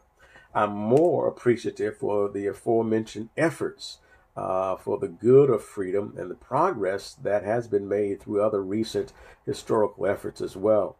I'm 0.53 0.71
more 0.71 1.27
appreciative 1.27 1.97
for 1.97 2.29
the 2.29 2.47
aforementioned 2.47 3.29
efforts 3.37 3.99
uh, 4.37 4.75
for 4.75 4.99
the 4.99 5.07
good 5.07 5.49
of 5.49 5.63
freedom 5.63 6.13
and 6.17 6.29
the 6.29 6.35
progress 6.35 7.15
that 7.15 7.43
has 7.43 7.67
been 7.67 7.89
made 7.89 8.21
through 8.21 8.41
other 8.41 8.61
recent 8.61 9.11
historical 9.45 10.05
efforts 10.05 10.39
as 10.39 10.55
well. 10.55 10.95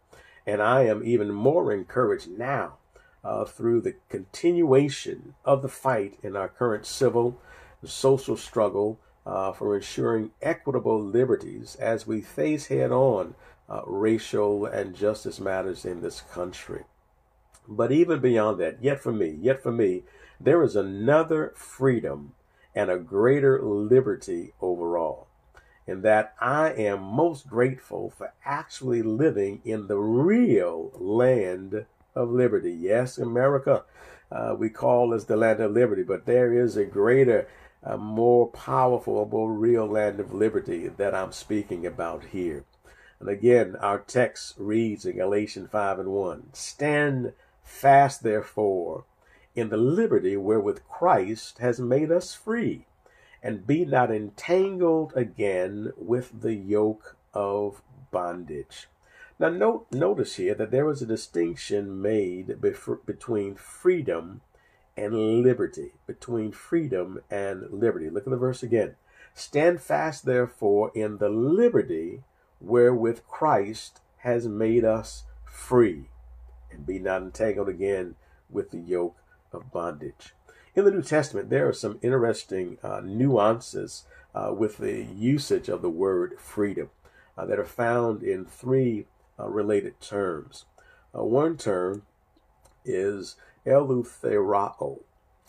And 0.46 0.62
I 0.62 0.84
am 0.84 1.04
even 1.06 1.32
more 1.32 1.72
encouraged 1.72 2.30
now 2.30 2.78
uh, 3.24 3.46
through 3.46 3.82
the 3.82 3.96
continuation 4.10 5.36
of 5.46 5.62
the 5.62 5.70
fight 5.70 6.18
in 6.24 6.36
our 6.36 6.48
current 6.48 6.86
civil 6.86 7.40
social 7.86 8.36
struggle 8.36 9.00
uh, 9.26 9.52
for 9.52 9.76
ensuring 9.76 10.32
equitable 10.42 11.02
liberties 11.02 11.76
as 11.80 12.08
we 12.08 12.22
face 12.22 12.68
head 12.68 12.92
on 12.92 13.36
uh, 13.70 13.82
racial 13.86 14.66
and 14.66 14.96
justice 14.96 15.40
matters 15.40 15.86
in 15.86 16.02
this 16.02 16.22
country. 16.22 16.86
But 17.68 17.92
even 17.92 18.20
beyond 18.20 18.60
that, 18.62 18.82
yet 18.82 19.00
for 19.00 19.12
me, 19.12 19.38
yet 19.42 19.62
for 19.62 19.72
me, 19.72 20.04
there 20.40 20.64
is 20.64 20.76
another 20.76 21.54
freedom 21.56 22.34
and 22.78 22.92
a 22.92 23.00
greater 23.00 23.60
liberty 23.60 24.54
overall. 24.62 25.26
And 25.88 26.04
that 26.04 26.36
I 26.40 26.74
am 26.74 27.02
most 27.02 27.48
grateful 27.50 28.12
for 28.16 28.34
actually 28.46 29.02
living 29.02 29.62
in 29.66 29.88
the 29.88 29.98
real 29.98 30.92
land 30.94 31.88
of 32.14 32.30
liberty. 32.30 32.72
Yes, 32.72 33.18
America, 33.18 33.84
uh, 34.32 34.56
we 34.56 34.70
call 34.70 35.10
this 35.10 35.24
the 35.24 35.36
land 35.36 35.60
of 35.60 35.72
liberty, 35.72 36.04
but 36.04 36.28
there 36.28 36.54
is 36.54 36.78
a 36.78 36.86
greater, 36.86 37.48
a 37.82 37.98
more 37.98 38.48
powerful, 38.50 39.28
more 39.28 39.52
real 39.52 39.88
land 39.88 40.20
of 40.20 40.32
liberty 40.32 40.88
that 40.88 41.16
I'm 41.16 41.32
speaking 41.32 41.84
about 41.84 42.26
here. 42.26 42.64
And 43.20 43.28
again, 43.28 43.76
our 43.78 43.98
text 43.98 44.54
reads 44.56 45.04
in 45.04 45.16
Galatians 45.16 45.70
5 45.72 45.98
and 45.98 46.10
1 46.10 46.50
Stand 46.54 47.34
fast, 47.64 48.22
therefore, 48.22 49.06
in 49.58 49.70
the 49.70 49.78
liberty 49.78 50.38
wherewith 50.38 50.82
Christ 50.88 51.58
has 51.58 51.80
made 51.80 52.12
us 52.12 52.36
free, 52.36 52.86
and 53.42 53.66
be 53.66 53.86
not 53.86 54.12
entangled 54.12 55.14
again 55.16 55.92
with 55.98 56.42
the 56.42 56.54
yoke 56.54 57.18
of 57.34 57.82
bondage. 58.12 58.88
Now, 59.40 59.50
note, 59.50 59.88
notice 59.92 60.36
here 60.36 60.54
that 60.54 60.70
there 60.70 60.86
was 60.86 61.02
a 61.02 61.08
distinction 61.08 62.00
made 62.00 62.62
between 62.62 63.56
freedom 63.56 64.42
and 64.96 65.42
liberty. 65.42 65.94
Between 66.06 66.52
freedom 66.52 67.22
and 67.32 67.72
liberty. 67.72 68.12
Look 68.12 68.28
at 68.28 68.32
the 68.32 68.38
verse 68.38 68.62
again. 68.62 68.96
Stand 69.34 69.82
fast, 69.82 70.26
therefore, 70.26 70.92
in 70.94 71.18
the 71.18 71.30
liberty 71.30 72.24
wherewith 72.60 73.22
Christ 73.28 74.02
has 74.18 74.48
made 74.48 74.86
us 74.86 75.24
free, 75.46 76.10
and 76.72 76.86
be 76.86 77.00
not 77.00 77.24
entangled 77.24 77.70
again 77.70 78.16
with 78.52 78.70
the 78.70 78.80
yoke 78.80 79.18
of 79.54 79.72
bondage. 79.72 80.34
In 80.76 80.86
the 80.86 80.92
New 80.92 81.02
Testament, 81.02 81.50
there 81.50 81.68
are 81.68 81.74
some 81.74 82.00
interesting 82.02 82.78
uh, 82.84 83.02
nuances 83.04 84.04
uh, 84.36 84.54
with 84.54 84.78
the 84.78 85.04
usage 85.04 85.70
of 85.70 85.82
the 85.82 85.90
word 85.90 86.36
freedom 86.40 86.90
uh, 87.38 87.46
that 87.46 87.60
are 87.60 87.66
found 87.66 88.22
in 88.22 88.46
three 88.46 89.08
uh, 89.40 89.48
related 89.48 90.00
terms. 90.00 90.66
Uh, 91.18 91.24
one 91.24 91.58
term 91.58 92.04
is 92.86 93.36
eleutherao. 93.66 95.00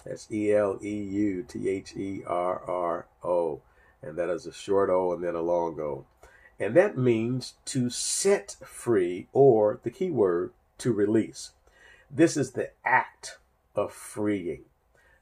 That's 0.05 0.31
E 0.33 0.53
L 0.53 0.79
E 0.83 0.95
U 0.95 1.45
T 1.47 1.69
H 1.69 1.95
E 1.97 2.23
R 2.27 2.63
R 2.67 3.07
O. 3.23 3.61
And 4.01 4.17
that 4.17 4.31
is 4.31 4.47
a 4.47 4.53
short 4.53 4.91
O 4.91 5.13
and 5.13 5.23
then 5.23 5.35
a 5.35 5.43
long 5.43 5.79
O. 5.81 6.07
And 6.59 6.75
that 6.75 6.97
means 6.97 7.55
to 7.67 7.91
set 7.91 8.57
free, 8.65 9.29
or 9.33 9.81
the 9.83 9.91
key 9.91 10.11
word, 10.11 10.53
to 10.79 10.93
release. 10.93 11.53
This 12.11 12.37
is 12.37 12.53
the 12.53 12.71
act 12.85 13.39
of 13.79 13.93
freeing. 13.93 14.65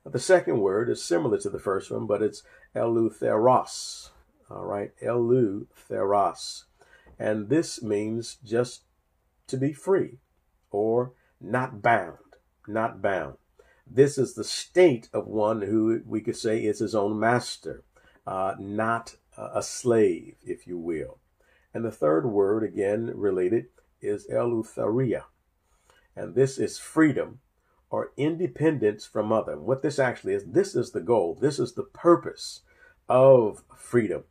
The 0.05 0.19
second 0.19 0.61
word 0.61 0.89
is 0.89 1.03
similar 1.03 1.39
to 1.39 1.51
the 1.51 1.59
first 1.59 1.91
one, 1.91 2.07
but 2.07 2.23
it's 2.23 2.43
eleutheros. 2.75 4.11
All 4.49 4.65
right, 4.65 4.93
eleutheros. 5.03 6.65
And 7.19 7.49
this 7.49 7.83
means 7.83 8.39
just 8.45 8.83
to 9.49 9.57
be 9.57 9.73
free 9.73 10.19
or 10.71 11.13
not 11.41 11.83
bound, 11.83 12.19
not 12.67 13.03
bound. 13.03 13.37
This 13.87 14.17
is 14.19 14.35
the 14.35 14.45
state 14.45 15.09
of 15.13 15.27
one 15.27 15.63
who 15.63 16.03
we 16.07 16.21
could 16.21 16.37
say 16.37 16.65
is 16.65 16.79
his 16.79 16.95
own 16.95 17.19
master, 17.19 17.85
uh, 18.27 18.55
not 18.59 19.17
a 19.37 19.63
slave, 19.63 20.37
if 20.45 20.67
you 20.67 20.79
will. 20.79 21.19
And 21.75 21.85
the 21.85 21.91
third 21.91 22.27
word, 22.27 22.65
again 22.65 23.13
related, 23.15 23.67
is 24.01 24.27
eleutheria. 24.29 25.25
And 26.17 26.35
this 26.35 26.59
is 26.59 26.79
freedom 26.79 27.41
or 27.91 28.13
independence 28.17 29.07
from 29.07 29.33
other. 29.33 29.59
What 29.59 29.83
this 29.83 29.99
actually 29.99 30.35
is, 30.35 30.45
this 30.45 30.75
is 30.75 30.91
the 30.91 31.01
goal, 31.01 31.37
this 31.41 31.59
is 31.59 31.75
the 31.75 31.85
purpose 31.85 32.61
of 33.09 33.63
freedom 33.77 34.25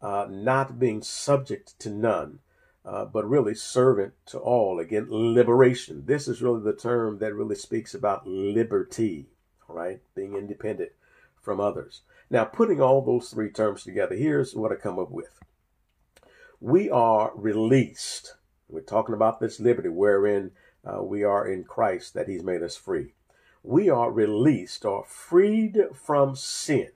uh, 0.00 0.26
not 0.30 0.78
being 0.78 1.02
subject 1.02 1.78
to 1.80 1.90
none, 1.90 2.38
uh, 2.84 3.04
but 3.04 3.28
really 3.28 3.54
servant 3.54 4.14
to 4.26 4.38
all. 4.38 4.78
Again, 4.78 5.06
liberation. 5.10 6.04
This 6.06 6.28
is 6.28 6.42
really 6.42 6.62
the 6.62 6.72
term 6.72 7.18
that 7.18 7.34
really 7.34 7.56
speaks 7.56 7.94
about 7.94 8.26
liberty, 8.26 9.26
right? 9.68 10.00
Being 10.14 10.34
independent 10.34 10.92
from 11.40 11.60
others. 11.60 12.02
Now, 12.30 12.44
putting 12.44 12.80
all 12.80 13.02
those 13.02 13.30
three 13.30 13.50
terms 13.50 13.84
together, 13.84 14.14
here's 14.14 14.54
what 14.54 14.72
I 14.72 14.76
come 14.76 14.98
up 14.98 15.10
with. 15.10 15.40
We 16.60 16.90
are 16.90 17.32
released. 17.34 18.34
We're 18.68 18.80
talking 18.80 19.14
about 19.14 19.40
this 19.40 19.60
liberty 19.60 19.88
wherein 19.88 20.50
uh, 20.88 21.02
we 21.02 21.22
are 21.22 21.46
in 21.46 21.64
Christ, 21.64 22.14
that 22.14 22.28
He's 22.28 22.42
made 22.42 22.62
us 22.62 22.76
free. 22.76 23.14
We 23.62 23.90
are 23.90 24.10
released 24.10 24.84
or 24.84 25.04
freed 25.04 25.78
from 25.94 26.34
sin 26.36 26.90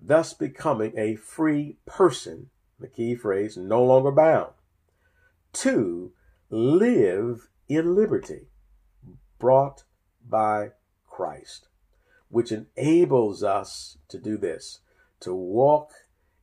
thus 0.00 0.32
becoming 0.32 0.92
a 0.96 1.16
free 1.16 1.76
person. 1.86 2.50
The 2.78 2.88
key 2.88 3.14
phrase, 3.16 3.56
no 3.56 3.82
longer 3.82 4.12
bound. 4.12 4.52
to 5.54 6.12
live 6.50 7.48
in 7.68 7.94
liberty 7.94 8.46
brought 9.38 9.84
by 10.26 10.72
Christ, 11.06 11.68
which 12.28 12.52
enables 12.52 13.42
us 13.42 13.98
to 14.08 14.18
do 14.18 14.36
this, 14.36 14.80
to 15.20 15.34
walk 15.34 15.92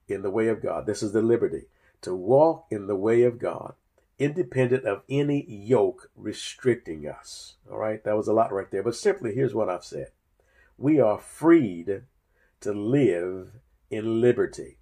in 0.08 0.22
the 0.22 0.32
way 0.32 0.48
of 0.50 0.62
God. 0.62 0.86
This 0.86 1.02
is 1.02 1.14
the 1.14 1.22
liberty, 1.22 1.68
to 2.02 2.16
walk 2.16 2.66
in 2.72 2.88
the 2.88 2.96
way 2.96 3.22
of 3.24 3.40
God, 3.40 3.76
independent 4.18 4.86
of 4.86 5.04
any 5.10 5.46
yoke 5.48 6.10
restricting 6.16 7.08
us. 7.08 7.56
All 7.70 7.78
right, 7.78 8.04
that 8.04 8.16
was 8.16 8.28
a 8.28 8.34
lot 8.34 8.54
right 8.54 8.70
there. 8.72 8.84
But 8.84 8.96
simply, 8.96 9.34
here's 9.34 9.54
what 9.54 9.70
I've 9.70 9.84
said 9.84 10.12
we 10.78 11.00
are 11.00 11.18
freed 11.18 12.04
to 12.62 12.74
live 12.74 13.52
in 13.90 14.22
liberty. 14.22 14.78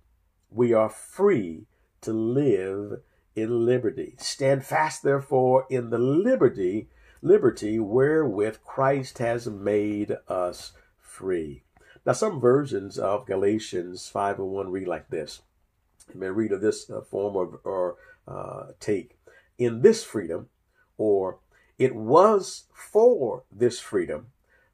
We 0.50 0.74
are 0.74 0.90
free 0.90 1.66
to 2.02 2.14
live 2.14 3.02
in 3.36 3.66
liberty. 3.66 4.16
Stand 4.18 4.66
fast, 4.66 5.04
therefore, 5.04 5.66
in 5.70 5.90
the 5.90 5.98
liberty, 5.98 6.90
liberty 7.22 7.80
wherewith 7.80 8.60
Christ 8.64 9.18
has 9.18 9.48
made 9.48 10.18
us 10.28 10.74
free. 11.00 11.64
Now, 12.06 12.14
some 12.14 12.40
versions 12.40 12.98
of 13.00 13.26
Galatians 13.26 14.08
5 14.10 14.40
and 14.40 14.50
1 14.50 14.72
read 14.72 14.88
like 14.88 15.10
this. 15.10 15.42
You 16.14 16.20
may 16.20 16.28
read 16.28 16.52
of 16.52 16.62
this 16.62 16.90
uh, 16.90 17.02
form 17.02 17.36
or, 17.36 17.60
or 17.64 17.96
uh, 18.28 18.74
take. 18.80 19.18
In 19.58 19.82
this 19.82 20.04
freedom, 20.04 20.50
or 20.98 21.40
it 21.78 21.96
was 21.96 22.66
for 22.74 23.44
this 23.52 23.80
freedom 23.80 24.28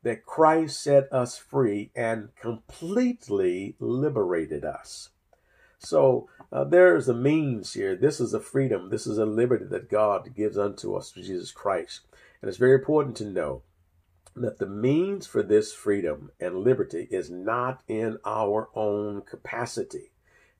that 0.03 0.25
Christ 0.25 0.81
set 0.81 1.11
us 1.11 1.37
free 1.37 1.91
and 1.95 2.29
completely 2.39 3.75
liberated 3.79 4.63
us. 4.63 5.09
So 5.79 6.29
uh, 6.51 6.65
there's 6.65 7.07
a 7.07 7.13
means 7.13 7.73
here. 7.73 7.95
This 7.95 8.19
is 8.19 8.33
a 8.33 8.39
freedom. 8.39 8.89
This 8.89 9.07
is 9.07 9.17
a 9.17 9.25
liberty 9.25 9.65
that 9.65 9.89
God 9.89 10.35
gives 10.35 10.57
unto 10.57 10.95
us 10.95 11.11
through 11.11 11.23
Jesus 11.23 11.51
Christ. 11.51 12.01
And 12.41 12.49
it's 12.49 12.57
very 12.57 12.75
important 12.75 13.15
to 13.17 13.25
know 13.25 13.63
that 14.35 14.59
the 14.59 14.67
means 14.67 15.25
for 15.25 15.43
this 15.43 15.73
freedom 15.73 16.31
and 16.39 16.59
liberty 16.59 17.07
is 17.11 17.29
not 17.29 17.81
in 17.87 18.17
our 18.25 18.69
own 18.75 19.21
capacity. 19.21 20.11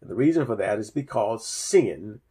And 0.02 0.10
the 0.10 0.16
reason 0.16 0.46
for 0.46 0.56
that 0.56 0.80
is 0.80 0.90
because 0.90 1.46
sin 1.46 2.22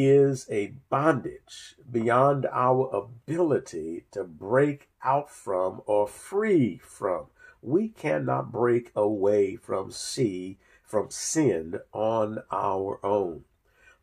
is 0.00 0.46
a 0.48 0.74
bondage 0.90 1.74
beyond 1.90 2.46
our 2.52 2.88
ability 2.94 4.04
to 4.12 4.22
break 4.22 4.88
out 5.02 5.28
from 5.28 5.82
or 5.86 6.06
free 6.06 6.80
from. 6.84 7.26
We 7.62 7.88
cannot 7.88 8.52
break 8.52 8.92
away 8.94 9.56
from 9.56 9.90
sea 9.90 10.58
from 10.84 11.10
sin 11.10 11.80
on 11.92 12.44
our 12.52 13.00
own. 13.04 13.42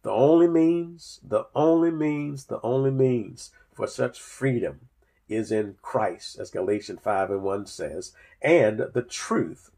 The 0.02 0.12
only 0.12 0.50
means, 0.50 1.22
the 1.24 1.46
only 1.56 1.92
means, 1.92 2.48
the 2.48 2.60
only 2.62 2.92
means 2.92 3.52
for 3.74 3.88
such 3.88 4.20
freedom 4.20 4.90
is 5.30 5.50
in 5.50 5.78
Christ, 5.82 6.38
as 6.38 6.52
Galatians 6.52 7.00
5 7.02 7.32
and 7.32 7.42
1 7.42 7.66
says, 7.68 8.12
and 8.42 8.80
the 8.94 9.02
truth 9.02 9.72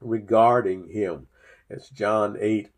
regarding 0.00 0.90
him. 0.90 1.26
As 1.68 1.88
John 1.88 2.36
8, 2.40 2.68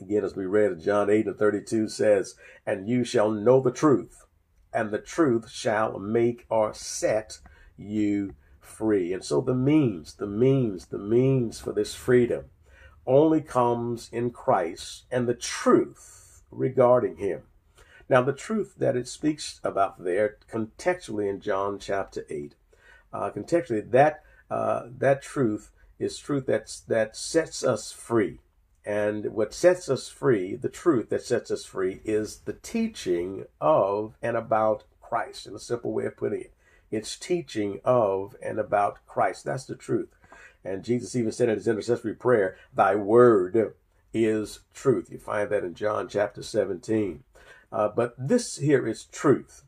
again, 0.00 0.24
as 0.24 0.36
we 0.36 0.46
read, 0.46 0.72
in 0.72 0.80
John 0.80 1.10
8 1.10 1.26
and 1.26 1.38
32 1.38 1.88
says, 1.88 2.34
And 2.64 2.88
you 2.88 3.04
shall 3.04 3.30
know 3.30 3.60
the 3.60 3.70
truth, 3.70 4.26
and 4.72 4.90
the 4.90 4.98
truth 4.98 5.50
shall 5.50 5.98
make 5.98 6.46
or 6.48 6.74
set 6.74 7.40
you 7.76 8.34
free. 8.60 9.12
And 9.12 9.24
so 9.24 9.40
the 9.40 9.54
means, 9.54 10.14
the 10.14 10.26
means, 10.26 10.86
the 10.86 10.98
means 10.98 11.60
for 11.60 11.72
this 11.72 11.94
freedom 11.94 12.46
only 13.06 13.40
comes 13.40 14.08
in 14.12 14.30
Christ 14.30 15.04
and 15.10 15.28
the 15.28 15.34
truth 15.34 16.42
regarding 16.50 17.16
him. 17.16 17.42
Now, 18.08 18.22
the 18.22 18.32
truth 18.32 18.74
that 18.78 18.96
it 18.96 19.08
speaks 19.08 19.60
about 19.64 20.02
there, 20.02 20.36
contextually 20.50 21.28
in 21.28 21.40
John 21.40 21.78
chapter 21.78 22.24
8, 22.28 22.54
uh, 23.12 23.30
contextually, 23.30 23.90
that, 23.90 24.22
uh, 24.50 24.84
that 24.98 25.22
truth 25.22 25.72
is 25.98 26.18
truth 26.18 26.46
that's, 26.46 26.80
that 26.80 27.16
sets 27.16 27.64
us 27.64 27.90
free. 27.90 28.40
And 28.86 29.32
what 29.32 29.52
sets 29.52 29.88
us 29.88 30.08
free, 30.08 30.54
the 30.54 30.68
truth 30.68 31.08
that 31.08 31.22
sets 31.24 31.50
us 31.50 31.64
free, 31.64 32.00
is 32.04 32.42
the 32.44 32.52
teaching 32.52 33.46
of 33.60 34.16
and 34.22 34.36
about 34.36 34.84
Christ, 35.02 35.48
in 35.48 35.56
a 35.56 35.58
simple 35.58 35.92
way 35.92 36.06
of 36.06 36.16
putting 36.16 36.42
it. 36.42 36.52
It's 36.92 37.16
teaching 37.16 37.80
of 37.84 38.36
and 38.40 38.60
about 38.60 39.04
Christ. 39.04 39.44
That's 39.44 39.64
the 39.64 39.74
truth. 39.74 40.14
And 40.64 40.84
Jesus 40.84 41.16
even 41.16 41.32
said 41.32 41.48
in 41.48 41.56
his 41.56 41.66
intercessory 41.66 42.14
prayer, 42.14 42.56
Thy 42.72 42.94
word 42.94 43.74
is 44.14 44.60
truth. 44.72 45.08
You 45.10 45.18
find 45.18 45.50
that 45.50 45.64
in 45.64 45.74
John 45.74 46.08
chapter 46.08 46.44
17. 46.44 47.24
Uh, 47.72 47.88
but 47.88 48.14
this 48.16 48.58
here 48.58 48.86
is 48.86 49.04
truth 49.06 49.64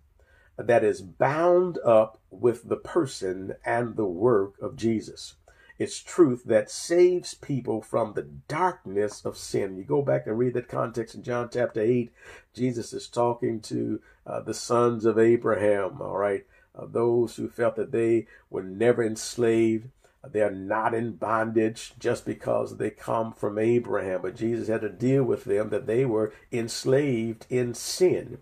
that 0.57 0.85
is 0.85 1.01
bound 1.01 1.79
up 1.85 2.21
with 2.31 2.69
the 2.69 2.77
person 2.77 3.55
and 3.65 3.97
the 3.97 4.07
work 4.07 4.55
of 4.61 4.77
Jesus. 4.77 5.35
It's 5.79 6.03
truth 6.03 6.43
that 6.47 6.71
saves 6.71 7.35
people 7.35 7.81
from 7.83 8.13
the 8.13 8.23
darkness 8.23 9.25
of 9.25 9.37
sin. 9.37 9.77
You 9.77 9.85
go 9.85 10.03
back 10.03 10.27
and 10.27 10.37
read 10.37 10.55
that 10.55 10.69
context 10.69 11.15
in 11.15 11.23
John 11.23 11.49
chapter 11.53 11.81
8. 11.81 12.11
Jesus 12.53 12.93
is 12.93 13.07
talking 13.07 13.61
to 13.61 14.01
uh, 14.27 14.41
the 14.41 14.55
sons 14.55 15.05
of 15.05 15.19
Abraham, 15.19 16.03
all 16.03 16.19
right, 16.19 16.45
uh, 16.75 16.87
those 16.87 17.37
who 17.37 17.49
felt 17.49 17.77
that 17.77 17.93
they 17.93 18.27
were 18.51 18.63
never 18.63 19.05
enslaved. 19.05 19.89
They're 20.29 20.51
not 20.51 20.95
in 20.95 21.13
bondage 21.13 21.95
just 21.99 22.27
because 22.27 22.77
they 22.77 22.91
come 22.91 23.33
from 23.33 23.57
Abraham, 23.57 24.23
but 24.23 24.35
Jesus 24.35 24.67
had 24.67 24.81
to 24.81 24.89
deal 24.89 25.23
with 25.23 25.45
them 25.45 25.69
that 25.71 25.87
they 25.87 26.05
were 26.05 26.33
enslaved 26.51 27.47
in 27.49 27.73
sin 27.73 28.39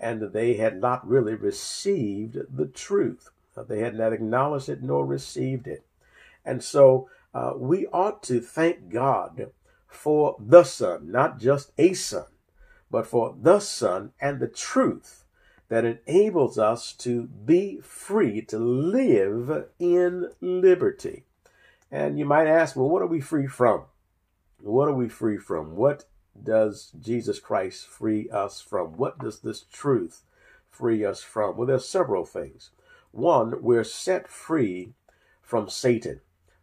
and 0.00 0.32
they 0.32 0.54
had 0.54 0.80
not 0.80 1.06
really 1.06 1.34
received 1.34 2.36
the 2.50 2.66
truth. 2.66 3.30
They 3.68 3.80
had 3.80 3.94
not 3.94 4.12
acknowledged 4.14 4.70
it 4.70 4.82
nor 4.82 5.04
received 5.04 5.66
it. 5.66 5.84
And 6.44 6.62
so 6.62 7.08
uh, 7.34 7.52
we 7.56 7.86
ought 7.88 8.22
to 8.24 8.40
thank 8.40 8.88
God 8.90 9.50
for 9.86 10.36
the 10.38 10.64
Son, 10.64 11.10
not 11.10 11.38
just 11.38 11.72
a 11.78 11.92
Son, 11.94 12.26
but 12.90 13.06
for 13.06 13.36
the 13.40 13.60
Son 13.60 14.12
and 14.20 14.40
the 14.40 14.48
truth 14.48 15.24
that 15.68 15.84
enables 15.84 16.58
us 16.58 16.92
to 16.92 17.22
be 17.22 17.80
free 17.80 18.42
to 18.42 18.58
live 18.58 19.66
in 19.78 20.30
liberty. 20.40 21.24
And 21.90 22.18
you 22.18 22.24
might 22.24 22.48
ask, 22.48 22.76
well, 22.76 22.88
what 22.88 23.02
are 23.02 23.06
we 23.06 23.20
free 23.20 23.46
from? 23.46 23.84
What 24.60 24.88
are 24.88 24.94
we 24.94 25.08
free 25.08 25.38
from? 25.38 25.76
What 25.76 26.04
does 26.42 26.92
Jesus 27.00 27.38
Christ 27.38 27.86
free 27.86 28.28
us 28.30 28.60
from? 28.60 28.96
What 28.96 29.18
does 29.18 29.40
this 29.40 29.62
truth 29.72 30.22
free 30.68 31.04
us 31.04 31.22
from? 31.22 31.56
Well, 31.56 31.66
there's 31.66 31.88
several 31.88 32.24
things. 32.24 32.70
One, 33.12 33.62
we're 33.62 33.84
set 33.84 34.28
free 34.28 34.92
from 35.40 35.68
Satan. 35.68 36.20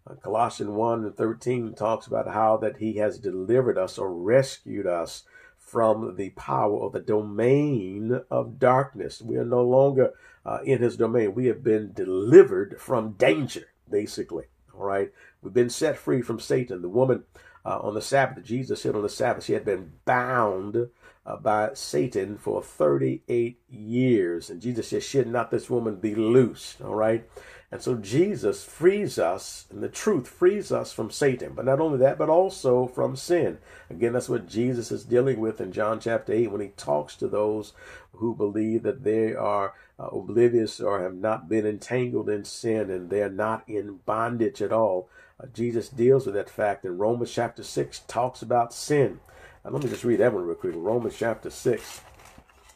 Uh, 0.07 0.15
Colossians 0.15 0.69
1 0.69 1.05
and 1.05 1.15
13 1.15 1.73
talks 1.73 2.07
about 2.07 2.27
how 2.27 2.57
that 2.57 2.77
he 2.77 2.97
has 2.97 3.19
delivered 3.19 3.77
us 3.77 3.97
or 3.97 4.13
rescued 4.13 4.87
us 4.87 5.23
from 5.57 6.15
the 6.15 6.29
power 6.31 6.71
or 6.71 6.89
the 6.89 6.99
domain 6.99 8.21
of 8.31 8.59
darkness. 8.59 9.21
We 9.21 9.35
are 9.35 9.45
no 9.45 9.63
longer 9.63 10.13
uh, 10.45 10.59
in 10.63 10.81
his 10.81 10.95
domain. 10.95 11.35
We 11.35 11.47
have 11.47 11.63
been 11.63 11.91
delivered 11.91 12.79
from 12.79 13.13
danger, 13.13 13.67
basically. 13.89 14.45
All 14.73 14.85
right. 14.85 15.11
We've 15.41 15.53
been 15.53 15.69
set 15.69 15.97
free 15.97 16.21
from 16.21 16.39
Satan. 16.39 16.81
The 16.81 16.89
woman 16.89 17.23
uh, 17.65 17.79
on 17.79 17.95
the 17.95 18.01
Sabbath, 18.01 18.45
Jesus 18.45 18.81
said 18.81 18.95
on 18.95 19.01
the 19.01 19.09
Sabbath, 19.09 19.43
she 19.43 19.53
had 19.53 19.65
been 19.65 19.91
bound 20.05 20.89
uh, 21.25 21.35
by 21.35 21.71
Satan 21.73 22.37
for 22.37 22.63
38 22.63 23.59
years. 23.69 24.49
And 24.49 24.61
Jesus 24.61 24.87
said, 24.87 25.03
Should 25.03 25.27
not 25.27 25.51
this 25.51 25.69
woman 25.69 25.97
be 25.97 26.15
loosed? 26.15 26.81
All 26.81 26.95
right. 26.95 27.27
And 27.69 27.81
so 27.81 27.95
Jesus 27.95 28.63
frees 28.63 29.19
us, 29.19 29.65
and 29.69 29.83
the 29.83 29.89
truth 29.89 30.25
frees 30.27 30.71
us 30.71 30.93
from 30.93 31.11
Satan. 31.11 31.51
But 31.53 31.65
not 31.65 31.81
only 31.81 31.97
that, 31.97 32.17
but 32.17 32.29
also 32.29 32.87
from 32.87 33.17
sin. 33.17 33.57
Again, 33.89 34.13
that's 34.13 34.29
what 34.29 34.47
Jesus 34.47 34.89
is 34.89 35.03
dealing 35.03 35.41
with 35.41 35.59
in 35.59 35.73
John 35.73 35.99
chapter 35.99 36.31
8 36.31 36.51
when 36.51 36.61
he 36.61 36.69
talks 36.69 37.17
to 37.17 37.27
those 37.27 37.73
who 38.13 38.33
believe 38.33 38.83
that 38.83 39.03
they 39.03 39.35
are 39.35 39.73
uh, 39.99 40.07
oblivious 40.07 40.79
or 40.79 41.01
have 41.01 41.15
not 41.15 41.49
been 41.49 41.65
entangled 41.65 42.29
in 42.29 42.45
sin 42.45 42.89
and 42.89 43.09
they're 43.09 43.29
not 43.29 43.67
in 43.67 43.97
bondage 44.05 44.61
at 44.61 44.71
all. 44.71 45.09
Uh, 45.37 45.47
Jesus 45.53 45.89
deals 45.89 46.25
with 46.25 46.35
that 46.35 46.49
fact 46.49 46.85
in 46.85 46.97
Romans 46.97 47.33
chapter 47.33 47.63
6, 47.63 47.99
talks 48.07 48.41
about 48.41 48.73
sin. 48.73 49.19
Uh, 49.65 49.71
let 49.71 49.83
me 49.83 49.89
just 49.89 50.05
read 50.05 50.21
that 50.21 50.31
one 50.33 50.45
real 50.45 50.55
quick. 50.55 50.73
Romans 50.73 51.15
chapter 51.17 51.49
6 51.49 52.01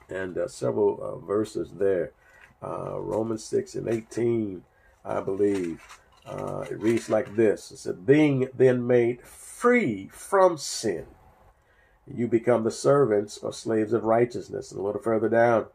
and 0.10 0.38
uh, 0.38 0.50
several 0.50 1.00
uh, 1.02 1.26
verses 1.26 1.72
there. 1.76 2.12
Romans 2.62 3.44
6 3.46 3.74
and 3.76 3.88
18 3.88 4.64
I 5.04 5.22
believe. 5.22 5.82
Uh, 6.26 6.66
it 6.70 6.80
reads 6.80 7.10
like 7.10 7.36
this 7.36 7.72
It 7.72 7.78
said, 7.78 8.06
Being 8.06 8.50
then 8.56 8.86
made 8.86 9.22
free 9.24 10.10
from 10.12 10.58
sin, 10.58 11.06
you 12.08 12.28
become 12.28 12.64
the 12.64 12.72
servants 12.72 13.38
or 13.40 13.54
slaves 13.54 13.94
of 13.94 14.04
righteousness. 14.04 14.72
And 14.72 14.80
a 14.80 14.84
little 14.84 15.02
further 15.02 15.30
down, 15.30 15.68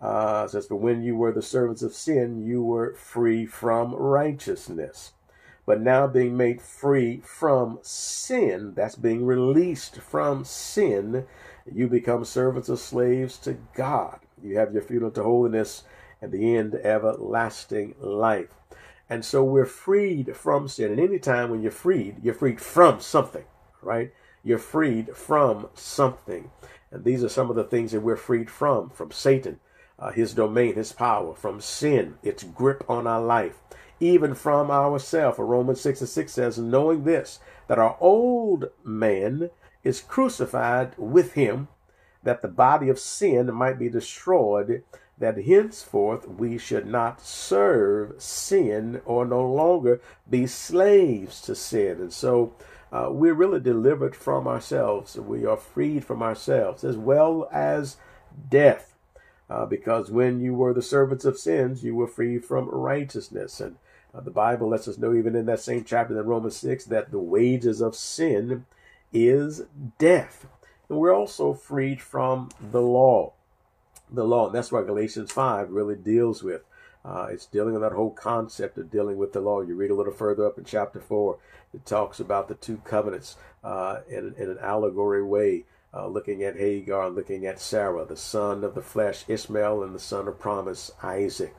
uh, 0.00 0.44
it 0.46 0.50
says, 0.50 0.66
But 0.66 0.76
when 0.76 1.02
you 1.02 1.16
were 1.16 1.32
the 1.32 1.42
servants 1.42 1.82
of 1.82 1.94
sin, 1.94 2.46
you 2.46 2.62
were 2.62 2.94
free 2.94 3.46
from 3.46 3.94
righteousness. 3.94 5.12
But 5.66 5.80
now 5.80 6.06
being 6.06 6.36
made 6.36 6.62
free 6.62 7.20
from 7.24 7.80
sin, 7.82 8.72
that's 8.74 8.94
being 8.94 9.26
released 9.26 9.96
from 10.00 10.44
sin, 10.44 11.26
You 11.70 11.88
become 11.88 12.24
servants 12.24 12.70
or 12.70 12.76
slaves 12.76 13.36
to 13.38 13.58
God. 13.74 14.20
You 14.42 14.58
have 14.58 14.72
your 14.72 14.82
freedom 14.82 15.10
to 15.12 15.22
holiness 15.22 15.82
and 16.20 16.32
the 16.32 16.56
end 16.56 16.74
everlasting 16.74 17.94
life. 18.00 18.54
And 19.08 19.24
so 19.24 19.44
we're 19.44 19.66
freed 19.66 20.36
from 20.36 20.68
sin. 20.68 20.90
And 20.92 21.00
anytime 21.00 21.50
when 21.50 21.62
you're 21.62 21.70
freed, 21.70 22.16
you're 22.22 22.34
freed 22.34 22.60
from 22.60 23.00
something, 23.00 23.44
right? 23.82 24.12
You're 24.42 24.58
freed 24.58 25.16
from 25.16 25.68
something. 25.74 26.50
And 26.90 27.04
these 27.04 27.22
are 27.22 27.28
some 27.28 27.50
of 27.50 27.56
the 27.56 27.64
things 27.64 27.92
that 27.92 28.00
we're 28.00 28.16
freed 28.16 28.50
from 28.50 28.90
from 28.90 29.12
Satan, 29.12 29.60
uh, 29.98 30.10
his 30.10 30.34
domain, 30.34 30.74
his 30.74 30.92
power, 30.92 31.34
from 31.34 31.60
sin, 31.60 32.16
its 32.22 32.42
grip 32.42 32.84
on 32.88 33.06
our 33.06 33.22
life, 33.22 33.58
even 34.00 34.34
from 34.34 34.70
ourselves. 34.70 35.38
Romans 35.38 35.80
6 35.80 36.00
and 36.00 36.08
6 36.10 36.32
says, 36.32 36.58
knowing 36.58 37.04
this, 37.04 37.38
that 37.68 37.78
our 37.78 37.96
old 38.00 38.70
man 38.84 39.50
is 39.84 40.00
crucified 40.00 40.94
with 40.96 41.34
him, 41.34 41.68
that 42.22 42.42
the 42.42 42.48
body 42.48 42.88
of 42.88 42.98
sin 42.98 43.52
might 43.54 43.78
be 43.78 43.88
destroyed, 43.88 44.82
that 45.18 45.44
henceforth 45.44 46.28
we 46.28 46.58
should 46.58 46.86
not 46.86 47.20
serve 47.20 48.20
sin 48.20 49.00
or 49.04 49.24
no 49.24 49.42
longer 49.50 50.00
be 50.28 50.46
slaves 50.46 51.40
to 51.40 51.54
sin. 51.54 52.00
And 52.00 52.12
so 52.12 52.54
uh, 52.92 53.08
we're 53.10 53.34
really 53.34 53.60
delivered 53.60 54.14
from 54.14 54.46
ourselves. 54.46 55.16
We 55.16 55.46
are 55.46 55.56
freed 55.56 56.04
from 56.04 56.22
ourselves 56.22 56.84
as 56.84 56.96
well 56.96 57.48
as 57.50 57.96
death. 58.48 58.92
Uh, 59.48 59.64
because 59.64 60.10
when 60.10 60.40
you 60.40 60.52
were 60.54 60.74
the 60.74 60.82
servants 60.82 61.24
of 61.24 61.38
sins, 61.38 61.84
you 61.84 61.94
were 61.94 62.08
free 62.08 62.38
from 62.38 62.68
righteousness. 62.68 63.60
And 63.60 63.76
uh, 64.12 64.20
the 64.20 64.30
Bible 64.30 64.68
lets 64.68 64.88
us 64.88 64.98
know, 64.98 65.14
even 65.14 65.36
in 65.36 65.46
that 65.46 65.60
same 65.60 65.84
chapter 65.84 66.18
in 66.18 66.26
Romans 66.26 66.56
6, 66.56 66.86
that 66.86 67.10
the 67.10 67.20
wages 67.20 67.80
of 67.80 67.94
sin 67.94 68.66
is 69.12 69.62
death. 69.98 70.46
And 70.88 70.98
we're 70.98 71.14
also 71.14 71.54
freed 71.54 72.02
from 72.02 72.50
the 72.60 72.82
law 72.82 73.32
the 74.10 74.24
law. 74.24 74.46
And 74.46 74.54
that's 74.54 74.72
why 74.72 74.82
Galatians 74.82 75.32
5 75.32 75.70
really 75.70 75.96
deals 75.96 76.42
with. 76.42 76.62
Uh, 77.04 77.28
it's 77.30 77.46
dealing 77.46 77.72
with 77.72 77.82
that 77.82 77.92
whole 77.92 78.10
concept 78.10 78.78
of 78.78 78.90
dealing 78.90 79.16
with 79.16 79.32
the 79.32 79.40
law. 79.40 79.60
You 79.60 79.76
read 79.76 79.90
a 79.90 79.94
little 79.94 80.12
further 80.12 80.44
up 80.44 80.58
in 80.58 80.64
chapter 80.64 81.00
4, 81.00 81.38
it 81.72 81.86
talks 81.86 82.18
about 82.18 82.48
the 82.48 82.54
two 82.54 82.78
covenants 82.78 83.36
uh, 83.62 84.00
in, 84.08 84.34
in 84.36 84.50
an 84.50 84.58
allegory 84.60 85.22
way, 85.22 85.64
uh, 85.94 86.08
looking 86.08 86.42
at 86.42 86.56
Hagar, 86.56 87.10
looking 87.10 87.46
at 87.46 87.60
Sarah, 87.60 88.04
the 88.04 88.16
son 88.16 88.64
of 88.64 88.74
the 88.74 88.82
flesh, 88.82 89.24
Ishmael, 89.28 89.82
and 89.82 89.94
the 89.94 90.00
son 90.00 90.26
of 90.26 90.38
promise, 90.38 90.90
Isaac. 91.02 91.54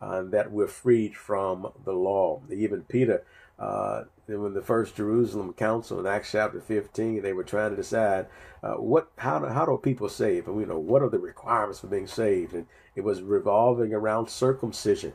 Uh, 0.00 0.22
that 0.22 0.52
we're 0.52 0.66
freed 0.66 1.16
from 1.16 1.72
the 1.84 1.94
law. 1.94 2.42
Even 2.50 2.82
Peter 2.82 3.24
uh, 3.58 4.04
when 4.26 4.54
the 4.54 4.62
first 4.62 4.96
Jerusalem 4.96 5.52
Council 5.54 5.98
in 5.98 6.06
Acts 6.06 6.32
chapter 6.32 6.60
15, 6.60 7.22
they 7.22 7.32
were 7.32 7.44
trying 7.44 7.70
to 7.70 7.76
decide 7.76 8.26
uh, 8.62 8.74
what 8.74 9.10
how 9.18 9.38
do, 9.38 9.46
how 9.46 9.64
do 9.64 9.78
people 9.78 10.08
save, 10.08 10.46
and 10.46 10.60
you 10.60 10.66
know 10.66 10.78
what 10.78 11.02
are 11.02 11.08
the 11.08 11.18
requirements 11.18 11.80
for 11.80 11.86
being 11.86 12.06
saved, 12.06 12.54
and 12.54 12.66
it 12.94 13.02
was 13.02 13.22
revolving 13.22 13.94
around 13.94 14.28
circumcision, 14.28 15.14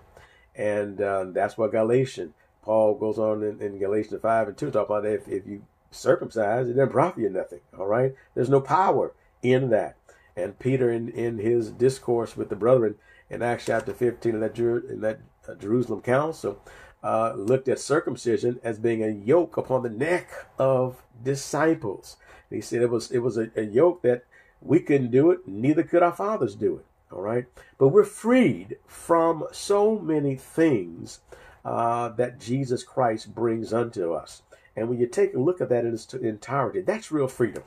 and 0.55 1.01
uh, 1.01 1.25
that's 1.27 1.57
what 1.57 1.71
Galatians 1.71 2.33
Paul 2.61 2.95
goes 2.95 3.17
on 3.17 3.43
in, 3.43 3.61
in 3.61 3.79
Galatians 3.79 4.21
5 4.21 4.49
and 4.49 4.57
2 4.57 4.71
talk 4.71 4.87
about 4.87 5.05
if, 5.05 5.27
if 5.27 5.47
you 5.47 5.63
circumcise, 5.89 6.67
it 6.67 6.73
doesn't 6.73 6.91
profit 6.91 7.23
you 7.23 7.29
nothing. 7.29 7.61
All 7.77 7.87
right, 7.87 8.13
there's 8.35 8.49
no 8.49 8.61
power 8.61 9.13
in 9.41 9.69
that. 9.71 9.97
And 10.35 10.57
Peter, 10.59 10.89
in, 10.91 11.09
in 11.09 11.39
his 11.39 11.71
discourse 11.71 12.37
with 12.37 12.49
the 12.49 12.55
brethren 12.55 12.95
in 13.29 13.41
Acts 13.41 13.65
chapter 13.65 13.93
15 13.93 14.35
in 14.35 14.39
that, 14.41 14.57
in 14.57 15.01
that 15.01 15.19
uh, 15.47 15.55
Jerusalem 15.55 16.01
council, 16.01 16.61
uh, 17.03 17.33
looked 17.35 17.67
at 17.67 17.79
circumcision 17.79 18.59
as 18.63 18.79
being 18.79 19.03
a 19.03 19.09
yoke 19.09 19.57
upon 19.57 19.83
the 19.83 19.89
neck 19.89 20.29
of 20.59 21.03
disciples. 21.23 22.17
And 22.49 22.57
he 22.57 22.61
said 22.61 22.81
it 22.81 22.89
was 22.89 23.11
it 23.11 23.19
was 23.19 23.37
a, 23.37 23.49
a 23.55 23.63
yoke 23.63 24.01
that 24.03 24.25
we 24.61 24.79
couldn't 24.79 25.11
do 25.11 25.31
it, 25.31 25.47
neither 25.47 25.83
could 25.83 26.03
our 26.03 26.13
fathers 26.13 26.55
do 26.55 26.77
it. 26.77 26.85
All 27.11 27.21
right, 27.21 27.45
but 27.77 27.89
we're 27.89 28.05
freed 28.05 28.77
from 28.87 29.45
so 29.51 29.99
many 29.99 30.35
things 30.35 31.19
uh, 31.65 32.09
that 32.09 32.39
Jesus 32.39 32.83
Christ 32.83 33.35
brings 33.35 33.73
unto 33.73 34.13
us. 34.13 34.43
And 34.75 34.87
when 34.87 34.99
you 34.99 35.07
take 35.07 35.33
a 35.33 35.39
look 35.39 35.59
at 35.59 35.69
that 35.69 35.85
in 35.85 35.93
its 35.93 36.13
entirety, 36.13 36.81
that's 36.81 37.11
real 37.11 37.27
freedom. 37.27 37.63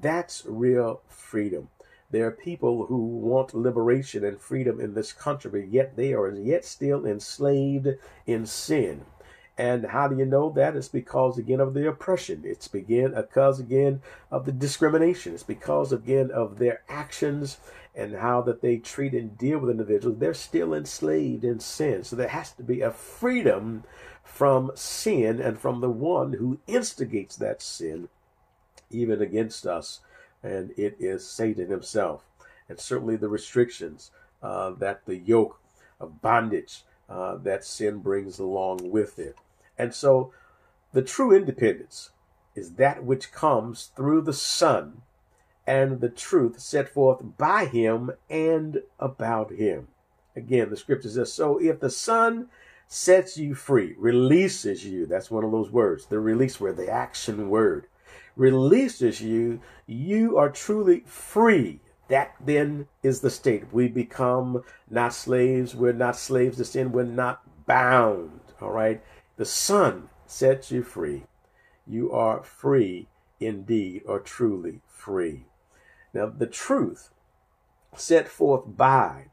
That's 0.00 0.44
real 0.46 1.00
freedom. 1.08 1.68
There 2.10 2.26
are 2.26 2.32
people 2.32 2.86
who 2.86 2.98
want 2.98 3.54
liberation 3.54 4.24
and 4.24 4.40
freedom 4.40 4.80
in 4.80 4.94
this 4.94 5.12
country, 5.12 5.50
but 5.50 5.72
yet 5.72 5.96
they 5.96 6.12
are 6.12 6.30
yet 6.30 6.64
still 6.64 7.04
enslaved 7.04 7.88
in 8.26 8.46
sin. 8.46 9.04
And 9.58 9.86
how 9.86 10.06
do 10.06 10.16
you 10.16 10.26
know 10.26 10.50
that? 10.50 10.76
It's 10.76 10.88
because 10.88 11.38
again 11.38 11.60
of 11.60 11.72
the 11.72 11.88
oppression. 11.88 12.42
It's 12.44 12.68
begin 12.68 13.14
because 13.14 13.58
again 13.58 14.02
of 14.30 14.44
the 14.44 14.52
discrimination. 14.52 15.32
It's 15.32 15.42
because 15.42 15.92
again 15.92 16.30
of 16.30 16.58
their 16.58 16.82
actions 16.88 17.58
and 17.94 18.16
how 18.16 18.42
that 18.42 18.60
they 18.60 18.76
treat 18.76 19.14
and 19.14 19.36
deal 19.38 19.58
with 19.58 19.70
individuals. 19.70 20.18
They're 20.18 20.34
still 20.34 20.74
enslaved 20.74 21.42
in 21.42 21.58
sin. 21.58 22.04
So 22.04 22.16
there 22.16 22.28
has 22.28 22.52
to 22.52 22.62
be 22.62 22.82
a 22.82 22.90
freedom 22.90 23.84
from 24.22 24.72
sin 24.74 25.40
and 25.40 25.58
from 25.58 25.80
the 25.80 25.90
one 25.90 26.34
who 26.34 26.58
instigates 26.66 27.36
that 27.36 27.62
sin, 27.62 28.10
even 28.90 29.22
against 29.22 29.66
us 29.66 30.00
and 30.42 30.72
it 30.76 30.96
is 30.98 31.26
Satan 31.26 31.70
himself. 31.70 32.24
And 32.68 32.78
certainly 32.78 33.16
the 33.16 33.28
restrictions 33.28 34.10
uh, 34.42 34.70
that 34.78 35.06
the 35.06 35.16
yoke 35.16 35.60
of 36.00 36.20
bondage 36.20 36.82
uh, 37.08 37.36
that 37.36 37.64
sin 37.64 37.98
brings 37.98 38.38
along 38.38 38.90
with 38.90 39.18
it. 39.18 39.36
And 39.78 39.94
so 39.94 40.32
the 40.92 41.02
true 41.02 41.32
independence 41.32 42.10
is 42.54 42.72
that 42.74 43.04
which 43.04 43.32
comes 43.32 43.90
through 43.96 44.22
the 44.22 44.32
Son 44.32 45.02
and 45.66 46.00
the 46.00 46.08
truth 46.08 46.60
set 46.60 46.88
forth 46.88 47.36
by 47.36 47.66
him 47.66 48.12
and 48.30 48.82
about 48.98 49.52
him. 49.52 49.88
Again, 50.34 50.70
the 50.70 50.76
scripture 50.76 51.08
says, 51.08 51.32
So 51.32 51.58
if 51.58 51.80
the 51.80 51.90
Son 51.90 52.48
sets 52.86 53.36
you 53.36 53.54
free, 53.54 53.94
releases 53.98 54.84
you, 54.84 55.06
that's 55.06 55.30
one 55.30 55.44
of 55.44 55.50
those 55.50 55.70
words, 55.70 56.06
the 56.06 56.20
release 56.20 56.60
word, 56.60 56.76
the 56.76 56.90
action 56.90 57.48
word 57.48 57.86
releases 58.36 59.20
you, 59.20 59.60
you 59.86 60.36
are 60.36 60.50
truly 60.50 61.02
free. 61.06 61.80
That 62.08 62.34
then 62.40 62.86
is 63.02 63.20
the 63.20 63.30
state. 63.30 63.72
We 63.72 63.88
become 63.88 64.62
not 64.88 65.12
slaves. 65.12 65.74
We're 65.74 65.92
not 65.92 66.16
slaves 66.16 66.58
to 66.58 66.64
sin. 66.64 66.92
We're 66.92 67.02
not 67.02 67.42
bound. 67.66 68.40
All 68.60 68.70
right. 68.70 69.02
The 69.36 69.44
Son 69.44 70.08
sets 70.26 70.70
you 70.70 70.82
free. 70.82 71.24
You 71.86 72.12
are 72.12 72.42
free 72.42 73.08
indeed, 73.40 74.02
or 74.06 74.18
truly 74.20 74.80
free. 74.86 75.44
Now, 76.14 76.26
the 76.26 76.46
truth 76.46 77.10
set 77.96 78.28
forth 78.28 78.64
by 78.66 79.26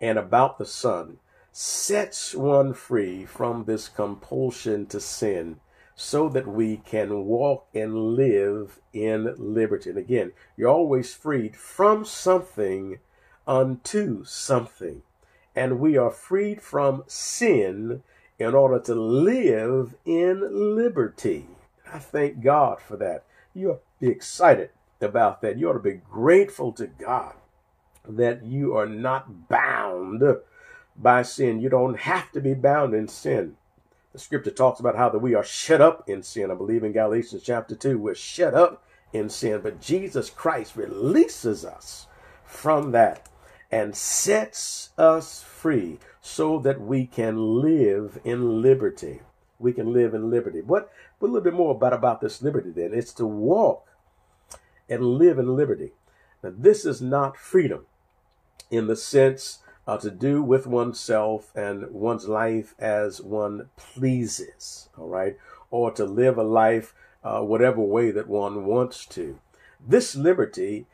and 0.00 0.18
about 0.18 0.58
the 0.58 0.66
Son 0.66 1.18
sets 1.52 2.34
one 2.34 2.74
free 2.74 3.24
from 3.24 3.64
this 3.64 3.88
compulsion 3.88 4.86
to 4.86 5.00
sin 5.00 5.60
so 6.00 6.30
that 6.30 6.48
we 6.48 6.78
can 6.78 7.26
walk 7.26 7.66
and 7.74 8.14
live 8.14 8.80
in 8.90 9.34
liberty. 9.36 9.90
And 9.90 9.98
again, 9.98 10.32
you're 10.56 10.70
always 10.70 11.12
freed 11.12 11.54
from 11.54 12.06
something 12.06 13.00
unto 13.46 14.24
something. 14.24 15.02
And 15.54 15.78
we 15.78 15.98
are 15.98 16.10
freed 16.10 16.62
from 16.62 17.04
sin 17.06 18.02
in 18.38 18.54
order 18.54 18.80
to 18.80 18.94
live 18.94 19.94
in 20.06 20.74
liberty. 20.74 21.48
I 21.92 21.98
thank 21.98 22.42
God 22.42 22.80
for 22.80 22.96
that. 22.96 23.24
You 23.52 23.72
ought 23.72 23.82
to 24.00 24.06
be 24.06 24.08
excited 24.08 24.70
about 25.02 25.42
that. 25.42 25.58
You 25.58 25.68
ought 25.68 25.74
to 25.74 25.80
be 25.80 26.00
grateful 26.10 26.72
to 26.72 26.86
God 26.86 27.34
that 28.08 28.42
you 28.42 28.74
are 28.74 28.86
not 28.86 29.50
bound 29.50 30.22
by 30.96 31.20
sin. 31.20 31.60
You 31.60 31.68
don't 31.68 32.00
have 32.00 32.32
to 32.32 32.40
be 32.40 32.54
bound 32.54 32.94
in 32.94 33.06
sin. 33.06 33.56
The 34.12 34.18
scripture 34.18 34.50
talks 34.50 34.80
about 34.80 34.96
how 34.96 35.08
that 35.10 35.20
we 35.20 35.34
are 35.34 35.44
shut 35.44 35.80
up 35.80 36.08
in 36.08 36.22
sin. 36.22 36.50
I 36.50 36.54
believe 36.54 36.82
in 36.82 36.92
Galatians 36.92 37.42
chapter 37.44 37.76
2, 37.76 37.98
we're 37.98 38.14
shut 38.14 38.54
up 38.54 38.82
in 39.12 39.28
sin, 39.28 39.60
but 39.62 39.80
Jesus 39.80 40.30
Christ 40.30 40.76
releases 40.76 41.64
us 41.64 42.06
from 42.44 42.90
that 42.92 43.28
and 43.70 43.94
sets 43.94 44.90
us 44.98 45.42
free 45.42 45.98
so 46.20 46.58
that 46.58 46.80
we 46.80 47.06
can 47.06 47.60
live 47.60 48.18
in 48.24 48.60
liberty. 48.60 49.20
We 49.60 49.72
can 49.72 49.92
live 49.92 50.12
in 50.12 50.28
liberty. 50.30 50.60
What, 50.60 50.90
a 51.20 51.24
little 51.24 51.40
bit 51.40 51.54
more 51.54 51.74
about, 51.74 51.92
about 51.92 52.20
this 52.20 52.42
liberty 52.42 52.70
then? 52.70 52.92
It's 52.92 53.12
to 53.14 53.26
walk 53.26 53.86
and 54.88 55.04
live 55.04 55.38
in 55.38 55.54
liberty. 55.54 55.92
Now, 56.42 56.52
this 56.56 56.84
is 56.84 57.00
not 57.00 57.36
freedom 57.36 57.86
in 58.70 58.88
the 58.88 58.96
sense 58.96 59.60
uh, 59.90 59.98
to 59.98 60.08
do 60.08 60.40
with 60.40 60.68
oneself 60.68 61.50
and 61.56 61.90
one's 61.90 62.28
life 62.28 62.76
as 62.78 63.20
one 63.20 63.68
pleases, 63.76 64.88
all 64.96 65.08
right, 65.08 65.36
or 65.72 65.90
to 65.90 66.04
live 66.04 66.38
a 66.38 66.44
life 66.44 66.94
uh, 67.24 67.40
whatever 67.40 67.80
way 67.80 68.12
that 68.12 68.28
one 68.28 68.64
wants 68.66 69.04
to. 69.04 69.40
This 69.84 70.14
liberty 70.14 70.86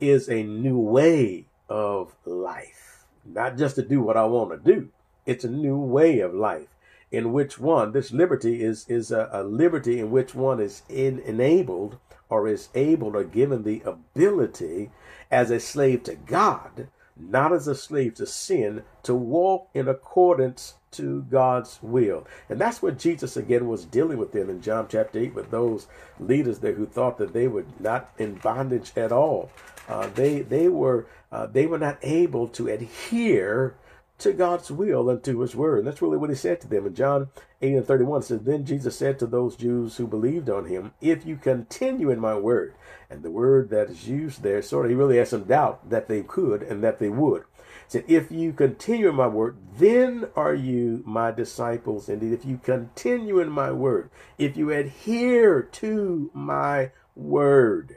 is 0.00 0.28
a 0.28 0.42
new 0.42 0.78
way 0.78 1.46
of 1.70 2.14
life, 2.26 3.06
not 3.24 3.56
just 3.56 3.76
to 3.76 3.82
do 3.82 4.02
what 4.02 4.18
I 4.18 4.26
want 4.26 4.50
to 4.50 4.72
do. 4.74 4.90
It's 5.24 5.44
a 5.44 5.50
new 5.50 5.78
way 5.78 6.20
of 6.20 6.34
life 6.34 6.68
in 7.10 7.32
which 7.32 7.58
one, 7.58 7.92
this 7.92 8.12
liberty 8.12 8.62
is, 8.62 8.84
is 8.86 9.10
a, 9.10 9.30
a 9.32 9.42
liberty 9.42 9.98
in 9.98 10.10
which 10.10 10.34
one 10.34 10.60
is 10.60 10.82
in, 10.90 11.20
enabled 11.20 11.96
or 12.28 12.46
is 12.46 12.68
able 12.74 13.16
or 13.16 13.24
given 13.24 13.62
the 13.62 13.80
ability 13.86 14.90
as 15.30 15.50
a 15.50 15.58
slave 15.58 16.02
to 16.02 16.16
God, 16.16 16.88
not 17.30 17.52
as 17.52 17.68
a 17.68 17.74
slave 17.74 18.14
to 18.16 18.26
sin, 18.26 18.82
to 19.02 19.14
walk 19.14 19.68
in 19.74 19.88
accordance 19.88 20.74
to 20.92 21.22
God's 21.22 21.78
will. 21.82 22.26
And 22.48 22.60
that's 22.60 22.82
what 22.82 22.98
Jesus 22.98 23.36
again 23.36 23.66
was 23.66 23.84
dealing 23.84 24.18
with 24.18 24.32
them 24.32 24.50
in 24.50 24.60
John 24.60 24.86
chapter 24.88 25.18
8 25.18 25.34
with 25.34 25.50
those 25.50 25.86
leaders 26.20 26.58
there 26.58 26.74
who 26.74 26.86
thought 26.86 27.18
that 27.18 27.32
they 27.32 27.48
were 27.48 27.64
not 27.80 28.10
in 28.18 28.34
bondage 28.34 28.92
at 28.96 29.12
all. 29.12 29.50
Uh, 29.88 30.08
they 30.14 30.42
they 30.42 30.68
were 30.68 31.06
uh, 31.32 31.46
they 31.46 31.66
were 31.66 31.78
not 31.78 31.98
able 32.02 32.46
to 32.48 32.68
adhere 32.68 33.74
to 34.18 34.32
God's 34.32 34.70
will 34.70 35.10
and 35.10 35.22
to 35.24 35.40
his 35.40 35.56
word. 35.56 35.78
And 35.78 35.86
that's 35.86 36.02
really 36.02 36.16
what 36.16 36.30
he 36.30 36.36
said 36.36 36.60
to 36.60 36.68
them. 36.68 36.86
In 36.86 36.94
John 36.94 37.28
8 37.60 37.74
and 37.74 37.86
31 37.86 38.22
says, 38.22 38.40
Then 38.42 38.64
Jesus 38.64 38.96
said 38.96 39.18
to 39.18 39.26
those 39.26 39.56
Jews 39.56 39.96
who 39.96 40.06
believed 40.06 40.48
on 40.48 40.66
him, 40.66 40.92
If 41.00 41.26
you 41.26 41.36
continue 41.36 42.10
in 42.10 42.20
my 42.20 42.36
word, 42.36 42.74
and 43.10 43.22
the 43.22 43.30
word 43.30 43.70
that 43.70 43.90
is 43.90 44.08
used 44.08 44.42
there, 44.42 44.62
sort 44.62 44.86
of 44.86 44.90
he 44.90 44.96
really 44.96 45.18
has 45.18 45.30
some 45.30 45.44
doubt 45.44 45.90
that 45.90 46.08
they 46.08 46.22
could 46.22 46.62
and 46.62 46.82
that 46.82 46.98
they 46.98 47.08
would. 47.08 47.42
He 47.42 47.98
said, 47.98 48.04
If 48.08 48.30
you 48.30 48.52
continue 48.52 49.08
in 49.08 49.14
my 49.16 49.26
word, 49.26 49.56
then 49.76 50.28
are 50.34 50.54
you 50.54 51.02
my 51.04 51.30
disciples 51.30 52.08
indeed. 52.08 52.32
If 52.32 52.44
you 52.44 52.58
continue 52.58 53.38
in 53.38 53.50
my 53.50 53.70
word, 53.72 54.10
if 54.38 54.56
you 54.56 54.70
adhere 54.70 55.62
to 55.62 56.30
my 56.32 56.92
word. 57.14 57.96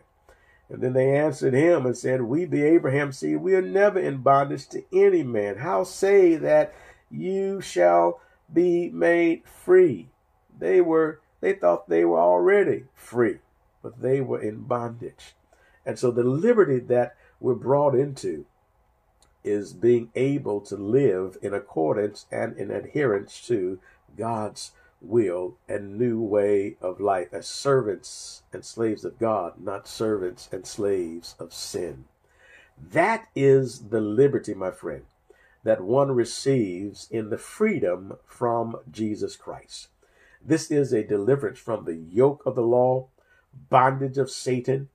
And 0.69 0.81
then 0.81 0.93
they 0.93 1.15
answered 1.15 1.53
him 1.53 1.85
and 1.85 1.97
said, 1.97 2.23
We 2.23 2.45
be 2.45 2.63
Abraham's 2.63 3.19
seed, 3.19 3.37
we 3.37 3.55
are 3.55 3.61
never 3.61 3.99
in 3.99 4.17
bondage 4.17 4.67
to 4.69 4.83
any 4.91 5.23
man. 5.23 5.57
How 5.57 5.83
say 5.83 6.35
that 6.35 6.73
you 7.11 7.61
shall 7.61 8.19
be 8.51 8.89
made 8.89 9.43
free? 9.45 10.09
They 10.57 10.81
were 10.81 11.19
they 11.41 11.53
thought 11.53 11.89
they 11.89 12.05
were 12.05 12.19
already 12.19 12.85
free, 12.95 13.39
but 13.83 14.01
they 14.01 14.21
were 14.21 14.41
in 14.41 14.61
bondage. 14.61 15.35
And 15.85 15.99
so 15.99 16.09
the 16.09 16.23
liberty 16.23 16.79
that 16.79 17.15
we're 17.39 17.53
brought 17.53 17.93
into 17.93 18.45
is 19.43 19.73
being 19.73 20.09
able 20.15 20.59
to 20.61 20.75
live 20.75 21.37
in 21.43 21.53
accordance 21.53 22.25
and 22.31 22.57
in 22.57 22.71
adherence 22.71 23.45
to 23.47 23.79
God's 24.17 24.71
will 25.01 25.57
and 25.67 25.97
new 25.97 26.21
way 26.21 26.77
of 26.81 26.99
life 26.99 27.33
as 27.33 27.47
servants 27.47 28.43
and 28.51 28.65
slaves 28.65 29.05
of 29.05 29.19
God, 29.19 29.53
not 29.59 29.87
servants 29.87 30.49
and 30.51 30.65
slaves 30.65 31.35
of 31.39 31.53
sin. 31.53 32.05
That 32.77 33.27
is 33.35 33.89
the 33.89 34.01
liberty, 34.01 34.53
my 34.53 34.71
friend, 34.71 35.05
that 35.63 35.81
one 35.81 36.11
receives 36.11 37.07
in 37.09 37.29
the 37.29 37.37
freedom 37.37 38.17
from 38.25 38.77
Jesus 38.91 39.35
Christ. 39.35 39.87
This 40.43 40.69
is 40.69 40.93
a 40.93 41.03
deliverance 41.03 41.59
from 41.59 41.85
the 41.85 41.95
yoke 41.95 42.43
of 42.45 42.55
the 42.55 42.61
law, 42.61 43.07
bondage 43.69 44.17
of 44.17 44.29
Satan, 44.29 44.89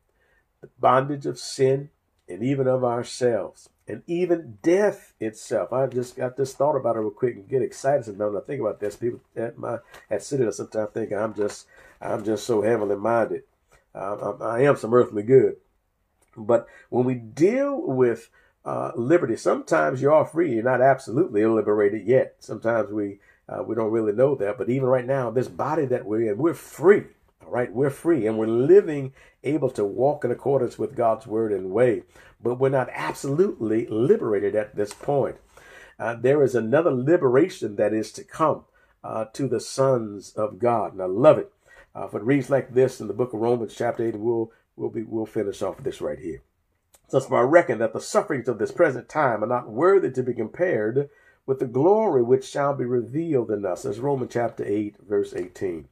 the 0.60 0.68
bondage 0.78 1.26
of 1.26 1.38
sin, 1.38 1.90
and 2.28 2.42
even 2.42 2.68
of 2.68 2.84
ourselves 2.84 3.68
and 3.90 4.03
even 4.07 4.59
death 4.62 5.14
itself. 5.18 5.72
I 5.72 5.87
just 5.87 6.16
got 6.16 6.37
this 6.37 6.55
thought 6.55 6.76
about 6.76 6.96
it 6.96 7.00
real 7.00 7.11
quick 7.11 7.35
and 7.35 7.48
get 7.48 7.62
excited 7.62 8.05
sometimes 8.05 8.33
when 8.33 8.42
I 8.42 8.46
think 8.46 8.61
about 8.61 8.79
this. 8.79 8.96
People 8.96 9.20
at 9.37 9.59
my 9.59 9.79
at 10.11 10.22
there 10.31 10.53
sometimes 10.53 10.90
think 10.92 11.12
I'm 11.12 11.35
just 11.35 11.66
I'm 12.00 12.24
just 12.24 12.44
so 12.44 12.62
heavenly 12.62 12.96
minded. 12.96 13.42
Um, 13.94 14.38
I 14.40 14.62
am 14.62 14.76
some 14.76 14.94
earthly 14.94 15.24
good, 15.24 15.57
but 16.37 16.68
when 16.90 17.05
we 17.05 17.14
deal 17.14 17.83
with 17.83 18.31
uh, 18.64 18.92
liberty, 18.94 19.37
sometimes 19.37 20.00
you 20.00 20.12
are 20.12 20.24
free. 20.24 20.55
You're 20.55 20.62
not 20.62 20.81
absolutely 20.81 21.44
liberated 21.44 22.07
yet. 22.07 22.37
Sometimes 22.38 22.92
we 22.92 23.18
uh, 23.48 23.64
we 23.64 23.74
don't 23.74 23.90
really 23.90 24.12
know 24.12 24.37
that. 24.37 24.57
But 24.57 24.70
even 24.70 24.87
right 24.87 25.07
now, 25.07 25.31
this 25.31 25.48
body 25.48 25.87
that 25.87 26.07
we're 26.07 26.31
in, 26.31 26.38
we're 26.38 26.55
free. 26.55 27.05
All 27.42 27.50
right, 27.50 27.72
we're 27.72 27.90
free 27.90 28.26
and 28.26 28.38
we're 28.38 28.46
living 28.46 29.12
able 29.42 29.70
to 29.70 29.85
walk 29.85 30.24
in 30.24 30.31
accordance 30.31 30.79
with 30.79 30.96
God's 30.96 31.26
word 31.26 31.53
and 31.53 31.70
way 31.70 32.03
but 32.42 32.57
we're 32.57 32.68
not 32.68 32.88
absolutely 32.92 33.87
liberated 33.87 34.55
at 34.55 34.76
this 34.76 34.92
point. 34.92 35.37
Uh, 35.98 36.14
there 36.14 36.42
is 36.42 36.55
another 36.55 36.90
liberation 36.90 37.76
that 37.76 37.92
is 37.92 38.12
to 38.12 38.24
come 38.24 38.64
uh, 39.05 39.26
to 39.33 39.46
the 39.46 39.61
sons 39.61 40.33
of 40.33 40.59
God, 40.59 40.92
and 40.92 41.03
I 41.03 41.07
love 41.07 41.38
it. 41.38 41.53
Uh, 41.94 42.07
if 42.07 42.14
it 42.14 42.22
reads 42.22 42.50
like 42.50 42.72
this 42.72 43.00
in 43.00 43.09
the 43.09 43.14
book 43.14 43.33
of 43.33 43.40
Romans, 43.40 43.74
chapter 43.76 44.07
eight, 44.07 44.16
we'll 44.16 44.53
we'll 44.76 44.90
be 44.90 45.03
we'll 45.03 45.26
finish 45.26 45.61
off 45.61 45.83
this 45.83 46.00
right 46.00 46.18
here. 46.18 46.42
Thus, 47.11 47.31
I 47.31 47.40
reckon 47.40 47.79
that 47.79 47.92
the 47.92 48.00
sufferings 48.00 48.48
of 48.48 48.59
this 48.59 48.70
present 48.70 49.09
time 49.09 49.42
are 49.42 49.48
not 49.48 49.68
worthy 49.68 50.11
to 50.12 50.22
be 50.22 50.33
compared 50.33 51.11
with 51.44 51.59
the 51.59 51.66
glory 51.66 52.22
which 52.22 52.48
shall 52.48 52.74
be 52.74 52.85
revealed 52.85 53.50
in 53.50 53.66
us. 53.66 53.85
As 53.85 53.98
Romans 53.98 54.31
chapter 54.33 54.64
eight, 54.64 54.96
verse 55.07 55.35
eighteen. 55.35 55.88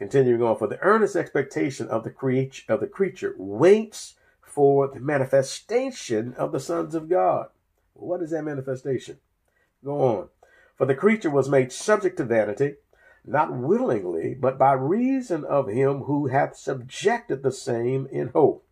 Continuing 0.00 0.40
on, 0.40 0.56
for 0.56 0.66
the 0.66 0.80
earnest 0.80 1.14
expectation 1.14 1.86
of 1.88 2.04
the 2.04 2.10
creature 2.10 2.72
of 2.72 2.80
the 2.80 2.86
creature 2.86 3.34
waits 3.36 4.14
for 4.40 4.88
the 4.88 4.98
manifestation 4.98 6.32
of 6.38 6.52
the 6.52 6.58
sons 6.58 6.94
of 6.94 7.06
God. 7.06 7.48
What 7.92 8.22
is 8.22 8.30
that 8.30 8.44
manifestation? 8.44 9.18
Go 9.84 10.00
on. 10.00 10.28
For 10.78 10.86
the 10.86 10.94
creature 10.94 11.28
was 11.28 11.50
made 11.50 11.70
subject 11.70 12.16
to 12.16 12.24
vanity, 12.24 12.76
not 13.26 13.52
willingly, 13.52 14.32
but 14.32 14.56
by 14.56 14.72
reason 14.72 15.44
of 15.44 15.68
him 15.68 16.04
who 16.04 16.28
hath 16.28 16.56
subjected 16.56 17.42
the 17.42 17.52
same 17.52 18.08
in 18.10 18.28
hope. 18.28 18.66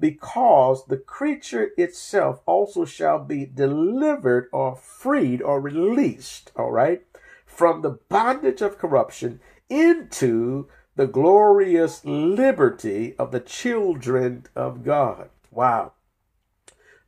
Because 0.00 0.86
the 0.86 0.96
creature 0.96 1.70
itself 1.76 2.40
also 2.46 2.84
shall 2.84 3.20
be 3.20 3.46
delivered 3.46 4.48
or 4.50 4.74
freed 4.74 5.40
or 5.40 5.60
released, 5.60 6.50
all 6.56 6.72
right, 6.72 7.06
from 7.46 7.82
the 7.82 8.00
bondage 8.08 8.60
of 8.60 8.76
corruption 8.76 9.38
into 9.74 10.68
the 10.94 11.06
glorious 11.06 12.04
liberty 12.04 13.14
of 13.18 13.32
the 13.32 13.40
children 13.40 14.46
of 14.54 14.84
God. 14.84 15.30
Wow. 15.50 15.92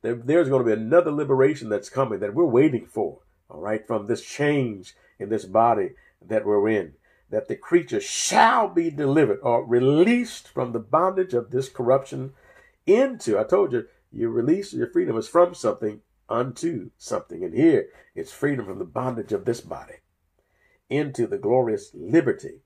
There, 0.01 0.15
there's 0.15 0.49
going 0.49 0.63
to 0.65 0.75
be 0.75 0.79
another 0.79 1.11
liberation 1.11 1.69
that's 1.69 1.89
coming 1.89 2.19
that 2.19 2.33
we're 2.33 2.45
waiting 2.45 2.85
for, 2.85 3.19
all 3.49 3.61
right, 3.61 3.87
from 3.87 4.07
this 4.07 4.25
change 4.25 4.95
in 5.17 5.29
this 5.29 5.45
body 5.45 5.91
that 6.21 6.45
we're 6.45 6.67
in. 6.67 6.93
That 7.29 7.47
the 7.47 7.55
creature 7.55 8.01
shall 8.01 8.67
be 8.69 8.89
delivered 8.89 9.39
or 9.41 9.65
released 9.65 10.47
from 10.47 10.71
the 10.71 10.79
bondage 10.79 11.33
of 11.33 11.51
this 11.51 11.69
corruption 11.69 12.33
into, 12.85 13.39
I 13.39 13.43
told 13.43 13.73
you, 13.73 13.85
your 14.11 14.29
release, 14.29 14.73
your 14.73 14.87
freedom 14.87 15.17
is 15.17 15.27
from 15.27 15.53
something 15.53 16.01
unto 16.29 16.91
something. 16.97 17.43
And 17.43 17.53
here 17.53 17.87
it's 18.15 18.31
freedom 18.31 18.65
from 18.65 18.79
the 18.79 18.85
bondage 18.85 19.33
of 19.33 19.45
this 19.45 19.61
body 19.61 19.95
into 20.89 21.27
the 21.27 21.37
glorious 21.37 21.91
liberty 21.93 22.61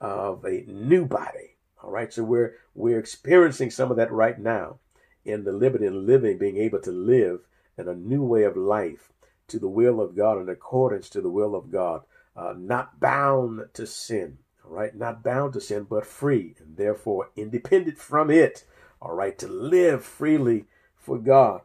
of 0.00 0.44
a 0.44 0.64
new 0.66 1.06
body. 1.06 1.56
All 1.82 1.90
right, 1.90 2.12
so 2.12 2.24
we're 2.24 2.54
we're 2.74 2.98
experiencing 2.98 3.70
some 3.70 3.90
of 3.90 3.96
that 3.96 4.10
right 4.12 4.38
now 4.38 4.78
in 5.24 5.44
the 5.44 5.52
liberty 5.52 5.86
and 5.86 6.06
living, 6.06 6.38
being 6.38 6.56
able 6.56 6.80
to 6.80 6.90
live 6.90 7.40
in 7.78 7.88
a 7.88 7.94
new 7.94 8.22
way 8.22 8.44
of 8.44 8.56
life 8.56 9.12
to 9.48 9.58
the 9.58 9.68
will 9.68 10.00
of 10.00 10.16
God 10.16 10.40
in 10.40 10.48
accordance 10.48 11.08
to 11.10 11.20
the 11.20 11.30
will 11.30 11.54
of 11.54 11.70
God, 11.70 12.02
uh, 12.36 12.54
not 12.56 13.00
bound 13.00 13.60
to 13.74 13.86
sin. 13.86 14.38
All 14.64 14.70
right, 14.70 14.94
not 14.94 15.22
bound 15.22 15.52
to 15.54 15.60
sin, 15.60 15.86
but 15.88 16.06
free 16.06 16.54
and 16.58 16.76
therefore 16.76 17.30
independent 17.36 17.98
from 17.98 18.30
it. 18.30 18.64
All 19.00 19.14
right, 19.14 19.38
to 19.38 19.46
live 19.46 20.04
freely 20.04 20.64
for 20.96 21.18
God. 21.18 21.60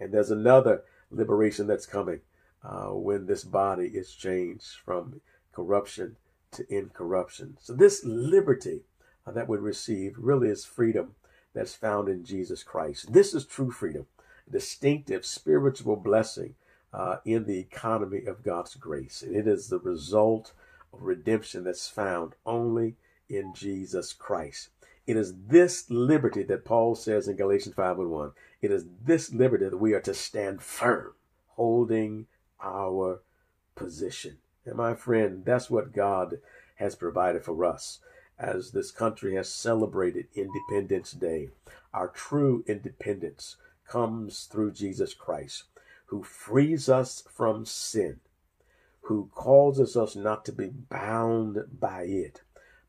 And 0.00 0.12
there's 0.12 0.30
another 0.30 0.82
liberation 1.10 1.66
that's 1.66 1.86
coming 1.86 2.20
uh, 2.64 2.88
when 2.88 3.26
this 3.26 3.44
body 3.44 3.86
is 3.86 4.12
changed 4.12 4.76
from 4.84 5.20
corruption 5.60 6.16
to 6.52 6.64
incorruption. 6.74 7.56
So, 7.60 7.74
this 7.74 8.02
liberty 8.02 8.80
uh, 9.26 9.32
that 9.32 9.48
we 9.48 9.58
receive 9.58 10.14
really 10.16 10.48
is 10.48 10.64
freedom 10.64 11.14
that's 11.54 11.74
found 11.74 12.08
in 12.08 12.24
Jesus 12.24 12.62
Christ. 12.62 13.12
This 13.12 13.34
is 13.34 13.44
true 13.44 13.70
freedom, 13.70 14.06
distinctive 14.50 15.26
spiritual 15.26 15.96
blessing 15.96 16.54
uh, 16.94 17.16
in 17.26 17.44
the 17.44 17.58
economy 17.58 18.24
of 18.24 18.42
God's 18.42 18.74
grace. 18.74 19.22
And 19.22 19.36
it 19.36 19.46
is 19.46 19.68
the 19.68 19.78
result 19.78 20.52
of 20.94 21.02
redemption 21.02 21.64
that's 21.64 21.88
found 21.88 22.34
only 22.46 22.96
in 23.28 23.52
Jesus 23.54 24.14
Christ. 24.14 24.70
It 25.06 25.16
is 25.16 25.34
this 25.46 25.90
liberty 25.90 26.42
that 26.44 26.64
Paul 26.64 26.94
says 26.94 27.28
in 27.28 27.36
Galatians 27.36 27.74
5 27.74 27.98
and 27.98 28.10
1. 28.10 28.32
It 28.62 28.70
is 28.70 28.86
this 29.04 29.32
liberty 29.32 29.68
that 29.68 29.76
we 29.76 29.92
are 29.92 30.00
to 30.00 30.14
stand 30.14 30.62
firm, 30.62 31.12
holding 31.48 32.28
our 32.62 33.20
position. 33.74 34.38
And 34.64 34.76
my 34.76 34.94
friend, 34.94 35.44
that's 35.44 35.70
what 35.70 35.92
God 35.92 36.38
has 36.76 36.94
provided 36.94 37.44
for 37.44 37.64
us 37.64 38.00
as 38.38 38.70
this 38.70 38.90
country 38.90 39.34
has 39.36 39.48
celebrated 39.48 40.26
Independence 40.34 41.12
Day. 41.12 41.50
Our 41.92 42.08
true 42.08 42.64
independence 42.66 43.56
comes 43.86 44.44
through 44.44 44.72
Jesus 44.72 45.14
Christ, 45.14 45.64
who 46.06 46.22
frees 46.22 46.88
us 46.88 47.24
from 47.28 47.64
sin, 47.66 48.20
who 49.02 49.30
causes 49.34 49.96
us 49.96 50.16
not 50.16 50.44
to 50.46 50.52
be 50.52 50.68
bound 50.68 51.58
by 51.78 52.02
it, 52.02 52.42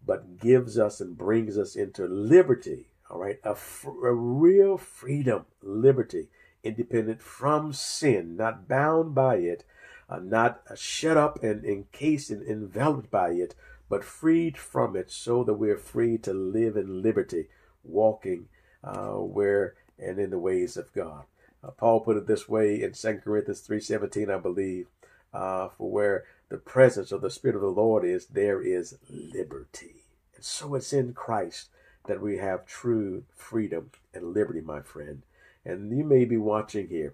but 0.06 0.40
gives 0.40 0.78
us 0.78 1.02
and 1.02 1.18
brings 1.18 1.58
us 1.58 1.76
into 1.76 2.06
liberty, 2.06 2.88
all 3.10 3.20
right, 3.20 3.40
a, 3.44 3.56
real 3.84 4.78
freedom, 4.78 5.46
liberty, 5.62 6.30
independent 6.64 7.22
from 7.22 7.74
sin, 7.74 8.36
not 8.36 8.68
bound 8.68 9.14
by 9.16 9.36
it, 9.36 9.64
uh, 10.12 10.20
not 10.20 10.62
shut 10.76 11.16
up 11.16 11.42
and 11.42 11.64
encased 11.64 12.30
and 12.30 12.46
enveloped 12.46 13.10
by 13.10 13.30
it, 13.30 13.56
but 13.90 14.04
freed 14.04 14.58
from 14.58 14.96
it 14.96 15.10
so 15.10 15.44
that 15.44 15.54
we're 15.54 15.78
free 15.78 16.18
to 16.18 16.34
live 16.34 16.76
in 16.76 17.02
liberty 17.02 17.48
walking 17.84 18.48
uh, 18.84 19.14
where 19.14 19.76
and 19.98 20.20
in 20.20 20.32
the 20.32 20.40
ways 20.40 20.76
of 20.76 20.92
God. 20.94 21.24
Uh, 21.64 21.72
Paul 21.72 22.02
put 22.02 22.18
it 22.18 22.28
this 22.28 22.50
way 22.50 22.82
in 22.82 22.94
2 22.94 23.22
Corinthians 23.24 23.66
3.17, 23.68 24.34
I 24.34 24.40
believe, 24.40 24.88
uh, 25.34 25.70
for 25.70 25.90
where 25.90 26.26
the 26.50 26.58
presence 26.58 27.12
of 27.12 27.22
the 27.22 27.30
Spirit 27.30 27.56
of 27.56 27.62
the 27.62 27.68
Lord 27.68 28.04
is, 28.04 28.26
there 28.28 28.62
is 28.62 28.98
liberty. 29.10 30.04
And 30.36 30.44
so 30.44 30.76
it's 30.76 30.92
in 30.92 31.14
Christ 31.14 31.70
that 32.08 32.22
we 32.22 32.38
have 32.38 32.66
true 32.66 33.24
freedom 33.36 33.92
and 34.14 34.34
liberty, 34.34 34.62
my 34.62 34.82
friend. 34.82 35.22
And 35.64 35.96
you 35.96 36.04
may 36.04 36.26
be 36.26 36.38
watching 36.38 36.88
here. 36.88 37.14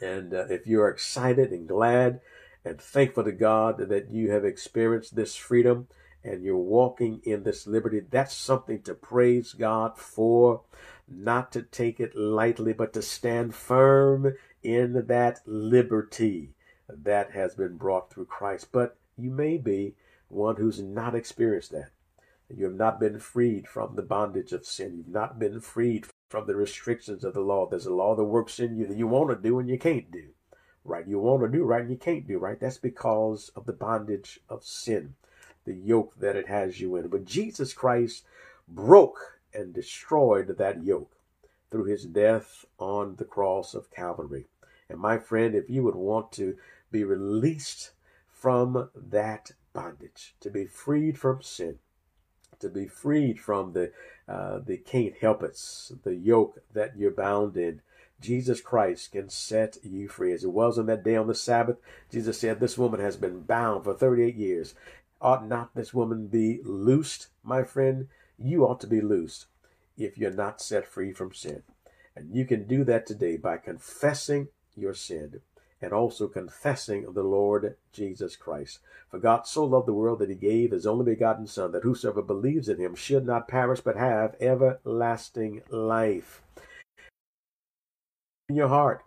And 0.00 0.34
uh, 0.34 0.46
if 0.48 0.66
you're 0.66 0.88
excited 0.88 1.50
and 1.50 1.68
glad 1.68 2.20
and 2.64 2.80
thankful 2.80 3.24
to 3.24 3.32
God 3.32 3.78
that 3.78 4.10
you 4.10 4.30
have 4.30 4.44
experienced 4.44 5.16
this 5.16 5.34
freedom 5.34 5.88
and 6.24 6.42
you're 6.42 6.56
walking 6.56 7.20
in 7.24 7.42
this 7.42 7.66
liberty, 7.66 8.00
that's 8.00 8.34
something 8.34 8.82
to 8.82 8.94
praise 8.94 9.52
God 9.52 9.96
for, 9.96 10.62
not 11.08 11.52
to 11.52 11.62
take 11.62 12.00
it 12.00 12.16
lightly, 12.16 12.72
but 12.72 12.92
to 12.92 13.02
stand 13.02 13.54
firm 13.54 14.34
in 14.62 15.06
that 15.06 15.40
liberty 15.46 16.50
that 16.88 17.32
has 17.32 17.54
been 17.54 17.76
brought 17.76 18.10
through 18.10 18.26
Christ. 18.26 18.68
But 18.72 18.96
you 19.16 19.30
may 19.30 19.56
be 19.56 19.94
one 20.28 20.56
who's 20.56 20.80
not 20.80 21.14
experienced 21.14 21.72
that. 21.72 21.90
You 22.54 22.64
have 22.64 22.74
not 22.74 22.98
been 22.98 23.18
freed 23.18 23.68
from 23.68 23.94
the 23.94 24.02
bondage 24.02 24.52
of 24.52 24.64
sin. 24.64 24.96
You've 24.96 25.08
not 25.08 25.38
been 25.38 25.60
freed 25.60 26.06
from 26.28 26.46
the 26.46 26.54
restrictions 26.54 27.24
of 27.24 27.34
the 27.34 27.40
law. 27.40 27.66
There's 27.66 27.86
a 27.86 27.94
law 27.94 28.14
that 28.14 28.24
works 28.24 28.60
in 28.60 28.76
you 28.76 28.86
that 28.86 28.96
you 28.96 29.06
want 29.06 29.30
to 29.30 29.36
do 29.36 29.58
and 29.58 29.68
you 29.68 29.78
can't 29.78 30.10
do. 30.10 30.28
Right? 30.84 31.06
You 31.06 31.18
want 31.18 31.42
to 31.42 31.48
do 31.48 31.64
right 31.64 31.82
and 31.82 31.90
you 31.90 31.96
can't 31.96 32.26
do 32.26 32.38
right. 32.38 32.58
That's 32.58 32.78
because 32.78 33.50
of 33.56 33.66
the 33.66 33.72
bondage 33.72 34.40
of 34.48 34.64
sin, 34.64 35.14
the 35.64 35.74
yoke 35.74 36.14
that 36.18 36.36
it 36.36 36.48
has 36.48 36.80
you 36.80 36.96
in. 36.96 37.08
But 37.08 37.24
Jesus 37.24 37.72
Christ 37.72 38.24
broke 38.68 39.40
and 39.52 39.74
destroyed 39.74 40.56
that 40.56 40.84
yoke 40.84 41.12
through 41.70 41.84
his 41.84 42.04
death 42.04 42.64
on 42.78 43.16
the 43.16 43.24
cross 43.24 43.74
of 43.74 43.90
Calvary. 43.90 44.46
And 44.88 44.98
my 44.98 45.18
friend, 45.18 45.54
if 45.54 45.68
you 45.68 45.82
would 45.82 45.94
want 45.94 46.32
to 46.32 46.56
be 46.90 47.04
released 47.04 47.90
from 48.30 48.88
that 48.94 49.52
bondage, 49.72 50.34
to 50.40 50.50
be 50.50 50.64
freed 50.64 51.18
from 51.18 51.42
sin, 51.42 51.78
to 52.60 52.68
be 52.68 52.86
freed 52.86 53.40
from 53.40 53.72
the 53.72 53.92
uh, 54.28 54.58
the 54.58 54.76
can't 54.76 55.16
help 55.18 55.42
it, 55.42 55.58
the 56.04 56.14
yoke 56.14 56.60
that 56.72 56.96
you're 56.96 57.10
bound 57.10 57.56
in. 57.56 57.80
Jesus 58.20 58.60
Christ 58.60 59.12
can 59.12 59.28
set 59.28 59.78
you 59.82 60.08
free. 60.08 60.32
As 60.32 60.44
it 60.44 60.50
was 60.50 60.78
on 60.78 60.86
that 60.86 61.04
day 61.04 61.16
on 61.16 61.28
the 61.28 61.34
Sabbath, 61.34 61.76
Jesus 62.10 62.38
said, 62.38 62.58
This 62.58 62.76
woman 62.76 63.00
has 63.00 63.16
been 63.16 63.42
bound 63.42 63.84
for 63.84 63.94
38 63.94 64.34
years. 64.34 64.74
Ought 65.20 65.46
not 65.46 65.74
this 65.74 65.94
woman 65.94 66.26
be 66.26 66.60
loosed, 66.64 67.28
my 67.42 67.62
friend? 67.62 68.08
You 68.38 68.64
ought 68.64 68.80
to 68.80 68.86
be 68.86 69.00
loosed 69.00 69.46
if 69.96 70.18
you're 70.18 70.32
not 70.32 70.60
set 70.60 70.86
free 70.86 71.12
from 71.12 71.32
sin. 71.32 71.62
And 72.14 72.34
you 72.34 72.44
can 72.44 72.66
do 72.66 72.84
that 72.84 73.06
today 73.06 73.36
by 73.36 73.56
confessing 73.56 74.48
your 74.76 74.94
sin 74.94 75.40
and 75.80 75.92
also 75.92 76.26
confessing 76.26 77.04
of 77.04 77.14
the 77.14 77.22
Lord 77.22 77.76
Jesus 77.92 78.36
Christ. 78.36 78.80
For 79.10 79.18
God 79.18 79.46
so 79.46 79.64
loved 79.64 79.86
the 79.86 79.92
world 79.92 80.18
that 80.18 80.28
he 80.28 80.34
gave 80.34 80.72
his 80.72 80.86
only 80.86 81.04
begotten 81.04 81.46
Son, 81.46 81.72
that 81.72 81.84
whosoever 81.84 82.22
believes 82.22 82.68
in 82.68 82.78
him 82.78 82.94
should 82.94 83.24
not 83.24 83.48
perish 83.48 83.80
but 83.80 83.96
have 83.96 84.36
everlasting 84.40 85.62
life. 85.70 86.42
In 88.48 88.56
your 88.56 88.68
heart, 88.68 89.04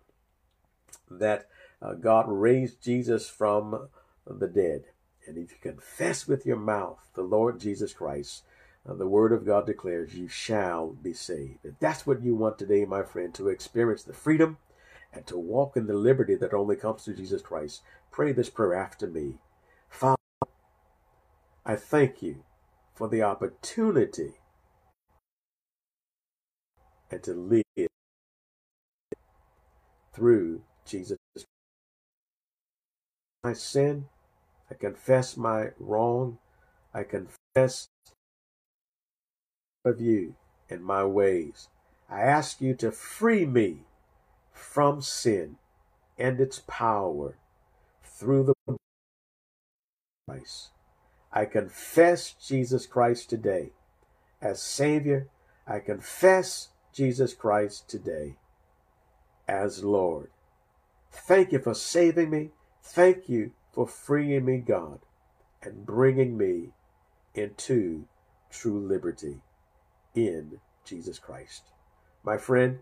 that 1.09 1.47
uh, 1.81 1.93
God 1.93 2.25
raised 2.27 2.81
Jesus 2.81 3.27
from 3.27 3.89
the 4.25 4.47
dead. 4.47 4.85
And 5.27 5.37
if 5.37 5.51
you 5.51 5.57
confess 5.61 6.27
with 6.27 6.45
your 6.45 6.57
mouth 6.57 6.99
the 7.15 7.21
Lord 7.21 7.59
Jesus 7.59 7.93
Christ, 7.93 8.43
uh, 8.87 8.93
the 8.93 9.07
word 9.07 9.31
of 9.31 9.45
God 9.45 9.65
declares 9.65 10.15
you 10.15 10.27
shall 10.27 10.89
be 10.89 11.13
saved. 11.13 11.59
If 11.63 11.79
that's 11.79 12.07
what 12.07 12.23
you 12.23 12.35
want 12.35 12.57
today, 12.57 12.85
my 12.85 13.03
friend, 13.03 13.33
to 13.35 13.49
experience 13.49 14.03
the 14.03 14.13
freedom 14.13 14.57
and 15.13 15.25
to 15.27 15.37
walk 15.37 15.75
in 15.75 15.87
the 15.87 15.93
liberty 15.93 16.35
that 16.35 16.53
only 16.53 16.75
comes 16.75 17.03
through 17.03 17.15
Jesus 17.15 17.41
Christ, 17.41 17.81
pray 18.11 18.31
this 18.31 18.49
prayer 18.49 18.73
after 18.73 19.07
me. 19.07 19.39
Father, 19.89 20.17
I 21.65 21.75
thank 21.75 22.21
you 22.21 22.43
for 22.93 23.07
the 23.07 23.21
opportunity 23.21 24.33
and 27.09 27.21
to 27.23 27.33
live 27.33 27.87
through 30.13 30.61
Jesus. 30.85 31.17
My 33.43 33.53
sin, 33.53 34.05
I 34.69 34.75
confess 34.75 35.35
my 35.35 35.71
wrong, 35.79 36.37
I 36.93 37.03
confess 37.03 37.87
of 39.83 39.99
you 39.99 40.35
and 40.69 40.83
my 40.83 41.03
ways. 41.03 41.67
I 42.09 42.21
ask 42.21 42.61
you 42.61 42.75
to 42.75 42.91
free 42.91 43.45
me 43.45 43.85
from 44.61 45.01
sin 45.01 45.57
and 46.17 46.39
its 46.39 46.61
power 46.67 47.35
through 48.03 48.43
the 48.43 48.77
Christ. 50.27 50.69
I 51.33 51.45
confess 51.45 52.33
Jesus 52.33 52.85
Christ 52.85 53.29
today 53.29 53.71
as 54.41 54.61
Savior. 54.61 55.27
I 55.67 55.79
confess 55.79 56.69
Jesus 56.93 57.33
Christ 57.33 57.89
today 57.89 58.35
as 59.47 59.83
Lord. 59.83 60.29
Thank 61.11 61.51
you 61.51 61.59
for 61.59 61.73
saving 61.73 62.29
me. 62.29 62.51
Thank 62.83 63.27
you 63.27 63.51
for 63.73 63.87
freeing 63.87 64.45
me, 64.45 64.57
God, 64.57 64.99
and 65.61 65.85
bringing 65.85 66.37
me 66.37 66.69
into 67.33 68.05
true 68.49 68.79
liberty 68.79 69.41
in 70.13 70.59
Jesus 70.85 71.19
Christ. 71.19 71.63
My 72.23 72.37
friend, 72.37 72.79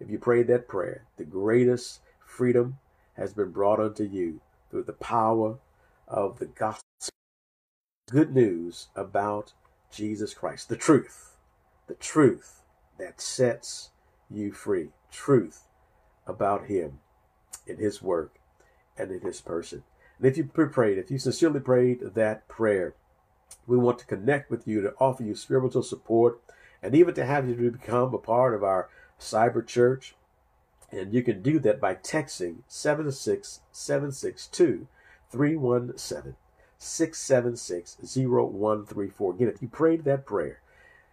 if 0.00 0.10
you 0.10 0.18
prayed 0.18 0.46
that 0.48 0.68
prayer, 0.68 1.04
the 1.16 1.24
greatest 1.24 2.00
freedom 2.24 2.78
has 3.14 3.32
been 3.32 3.50
brought 3.50 3.80
unto 3.80 4.04
you 4.04 4.40
through 4.70 4.84
the 4.84 4.92
power 4.92 5.58
of 6.06 6.38
the 6.38 6.46
gospel. 6.46 6.82
Good 8.10 8.32
news 8.34 8.88
about 8.94 9.52
Jesus 9.90 10.34
Christ, 10.34 10.68
the 10.68 10.76
truth, 10.76 11.36
the 11.86 11.94
truth 11.94 12.62
that 12.98 13.20
sets 13.20 13.90
you 14.30 14.52
free, 14.52 14.90
truth 15.10 15.64
about 16.26 16.66
Him 16.66 17.00
in 17.66 17.78
His 17.78 18.00
work 18.00 18.38
and 18.96 19.10
in 19.10 19.20
His 19.20 19.40
person. 19.40 19.82
And 20.18 20.26
if 20.26 20.36
you 20.36 20.44
prayed, 20.44 20.98
if 20.98 21.10
you 21.10 21.18
sincerely 21.18 21.60
prayed 21.60 22.00
that 22.14 22.48
prayer, 22.48 22.94
we 23.66 23.76
want 23.76 23.98
to 23.98 24.06
connect 24.06 24.50
with 24.50 24.66
you 24.66 24.80
to 24.82 24.94
offer 24.98 25.22
you 25.22 25.34
spiritual 25.34 25.82
support 25.82 26.40
and 26.82 26.94
even 26.94 27.14
to 27.14 27.24
have 27.24 27.48
you 27.48 27.54
to 27.56 27.70
become 27.70 28.14
a 28.14 28.18
part 28.18 28.54
of 28.54 28.62
our 28.62 28.88
cyber 29.18 29.66
church. 29.66 30.14
And 30.90 31.12
you 31.12 31.22
can 31.22 31.42
do 31.42 31.58
that 31.60 31.80
by 31.80 31.94
texting 31.94 32.62
76762 32.68 34.86
317 35.30 36.34
676 36.78 37.98
0134. 38.00 39.34
Again, 39.34 39.48
if 39.48 39.60
you 39.60 39.68
prayed 39.68 40.04
that 40.04 40.24
prayer, 40.24 40.60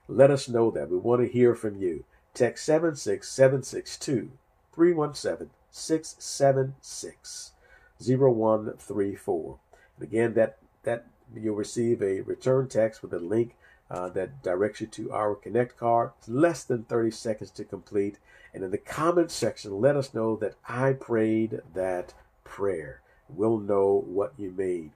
let 0.07 0.31
us 0.31 0.47
know 0.47 0.71
that. 0.71 0.89
We 0.89 0.97
want 0.97 1.21
to 1.21 1.27
hear 1.27 1.53
from 1.55 1.75
you. 1.75 2.05
Text 2.33 2.65
76762 2.65 4.31
317 4.73 5.49
676 5.71 7.51
0134. 7.99 9.59
And 9.97 10.07
again, 10.07 10.33
that, 10.35 10.57
that 10.83 11.07
you'll 11.33 11.55
receive 11.55 12.01
a 12.01 12.21
return 12.21 12.67
text 12.67 13.01
with 13.01 13.13
a 13.13 13.19
link 13.19 13.55
uh, 13.89 14.09
that 14.09 14.41
directs 14.41 14.81
you 14.81 14.87
to 14.87 15.11
our 15.11 15.35
Connect 15.35 15.77
card. 15.77 16.11
It's 16.19 16.29
less 16.29 16.63
than 16.63 16.83
30 16.83 17.11
seconds 17.11 17.51
to 17.51 17.63
complete. 17.63 18.17
And 18.53 18.63
in 18.63 18.71
the 18.71 18.77
comment 18.77 19.31
section, 19.31 19.79
let 19.79 19.95
us 19.95 20.13
know 20.13 20.35
that 20.37 20.55
I 20.67 20.93
prayed 20.93 21.61
that 21.73 22.13
prayer. 22.43 23.01
We'll 23.29 23.59
know 23.59 24.03
what 24.07 24.33
you 24.37 24.53
made. 24.55 24.91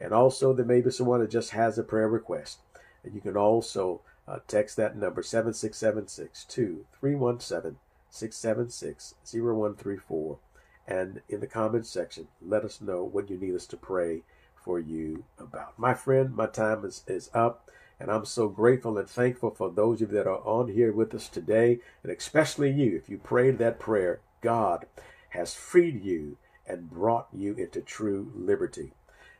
And 0.00 0.12
also, 0.12 0.52
there 0.52 0.64
may 0.64 0.80
be 0.80 0.90
someone 0.90 1.20
that 1.20 1.30
just 1.30 1.50
has 1.50 1.76
a 1.76 1.82
prayer 1.82 2.08
request. 2.08 2.60
And 3.04 3.14
you 3.14 3.20
can 3.20 3.36
also 3.36 4.00
uh, 4.26 4.38
text 4.46 4.76
that 4.76 4.96
number 4.96 5.22
76762 5.22 6.86
317 6.98 7.78
676 8.10 9.14
0134. 9.24 10.38
And 10.86 11.20
in 11.28 11.40
the 11.40 11.46
comments 11.46 11.90
section, 11.90 12.28
let 12.40 12.64
us 12.64 12.80
know 12.80 13.04
what 13.04 13.30
you 13.30 13.36
need 13.36 13.54
us 13.54 13.66
to 13.66 13.76
pray 13.76 14.22
for 14.56 14.78
you 14.78 15.24
about. 15.38 15.78
My 15.78 15.94
friend, 15.94 16.34
my 16.34 16.46
time 16.46 16.84
is, 16.84 17.04
is 17.06 17.30
up. 17.32 17.70
And 18.00 18.10
I'm 18.10 18.24
so 18.24 18.48
grateful 18.48 18.96
and 18.96 19.08
thankful 19.08 19.50
for 19.50 19.70
those 19.70 20.00
of 20.00 20.10
you 20.10 20.16
that 20.16 20.26
are 20.26 20.40
on 20.46 20.68
here 20.68 20.90
with 20.90 21.14
us 21.14 21.28
today, 21.28 21.80
and 22.02 22.10
especially 22.10 22.70
you. 22.70 22.96
If 22.96 23.10
you 23.10 23.18
prayed 23.18 23.58
that 23.58 23.78
prayer, 23.78 24.20
God 24.40 24.86
has 25.30 25.54
freed 25.54 26.02
you 26.02 26.38
and 26.66 26.90
brought 26.90 27.28
you 27.32 27.54
into 27.54 27.82
true 27.82 28.32
liberty. 28.34 28.94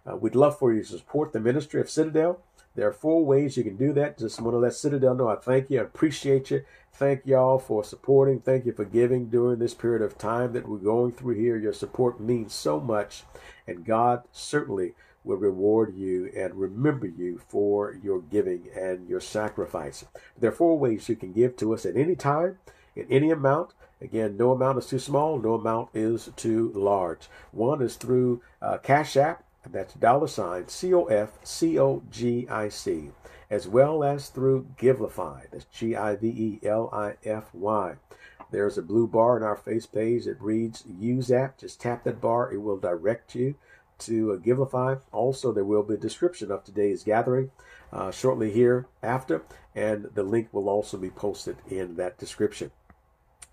Uh, 0.07 0.17
we'd 0.17 0.35
love 0.35 0.59
for 0.59 0.75
you 0.75 0.83
to 0.83 0.99
support 0.99 1.33
the 1.33 1.41
ministry 1.41 1.81
of 1.81 1.89
Citadel. 1.89 2.43
There 2.75 2.87
are 2.87 2.93
four 2.93 3.25
ways 3.25 3.57
you 3.57 3.65
can 3.65 3.77
do 3.77 3.93
that. 3.95 4.19
Just 4.19 4.41
want 4.41 4.55
to 4.55 4.59
let 4.59 4.75
Citadel 4.75 5.15
know 5.15 5.29
I 5.29 5.37
thank 5.37 5.71
you. 5.71 5.81
I 5.81 5.83
appreciate 5.83 6.51
you. 6.51 6.65
Thank 6.93 7.25
y'all 7.25 7.59
for 7.59 7.83
supporting. 7.83 8.41
Thank 8.41 8.67
you 8.67 8.73
for 8.73 8.85
giving 8.85 9.29
during 9.29 9.59
this 9.59 9.75
period 9.75 10.03
of 10.03 10.19
time 10.19 10.53
that 10.53 10.69
we're 10.69 10.79
going 10.79 11.13
through 11.13 11.37
here. 11.37 11.57
Your 11.57 11.73
support 11.73 12.21
means 12.21 12.53
so 12.53 12.79
much, 12.79 13.25
and 13.67 13.85
God 13.85 14.23
certainly 14.33 14.95
will 15.25 15.37
reward 15.37 15.95
you 15.95 16.31
and 16.37 16.55
remember 16.55 17.07
you 17.07 17.41
for 17.49 17.95
your 18.03 18.21
giving 18.21 18.69
and 18.75 19.09
your 19.09 19.21
sacrifice. 19.21 20.05
There 20.39 20.51
are 20.51 20.55
four 20.55 20.79
ways 20.79 21.09
you 21.09 21.17
can 21.17 21.33
give 21.33 21.57
to 21.57 21.75
us 21.75 21.85
at 21.85 21.97
any 21.97 22.17
time, 22.17 22.59
in 22.97 23.07
any 23.11 23.31
amount. 23.31 23.75
Again, 24.01 24.37
no 24.39 24.53
amount 24.53 24.79
is 24.79 24.87
too 24.87 24.99
small, 24.99 25.39
no 25.39 25.55
amount 25.55 25.91
is 25.93 26.31
too 26.37 26.73
large. 26.75 27.29
One 27.53 27.83
is 27.83 27.97
through 27.97 28.41
uh, 28.63 28.79
Cash 28.79 29.17
App, 29.17 29.45
that's 29.71 29.93
dollar 29.93 30.27
sign 30.27 30.69
C 30.69 30.95
O 30.95 31.05
F 31.05 31.33
C 31.45 31.79
O 31.79 32.03
G 32.11 32.49
I 32.49 32.71
C, 32.71 33.11
as 33.51 33.69
well 33.69 34.03
as 34.03 34.31
through 34.31 34.69
Givelify, 34.79 35.43
that's 35.51 35.67
G 35.67 35.95
I 35.95 36.17
V 36.17 36.29
E 36.29 36.67
L 36.67 36.89
I 36.95 37.17
F 37.25 37.53
Y. 37.53 37.97
There's 38.51 38.79
a 38.79 38.83
blue 38.83 39.07
bar 39.07 39.37
on 39.37 39.43
our 39.43 39.55
face 39.55 39.85
page 39.85 40.25
that 40.25 40.41
reads 40.41 40.83
Use 40.99 41.31
App. 41.31 41.59
Just 41.59 41.81
tap 41.81 42.05
that 42.05 42.21
bar, 42.23 42.51
it 42.53 42.63
will 42.63 42.79
direct 42.79 43.35
you 43.35 43.55
to 44.01 44.33
uh, 44.33 44.37
Givelify. 44.37 45.01
Also, 45.13 45.53
there 45.53 45.65
will 45.65 45.83
be 45.83 45.95
a 45.95 45.99
description 45.99 46.51
of 46.51 46.65
today's 46.65 47.03
gathering 47.03 47.51
uh, 47.93 48.11
shortly 48.11 48.53
here 48.53 48.87
after, 49.03 49.43
and 49.75 50.11
the 50.15 50.23
link 50.23 50.49
will 50.53 50.69
also 50.69 50.97
be 50.97 51.11
posted 51.11 51.57
in 51.69 51.97
that 51.97 52.19
description. 52.19 52.71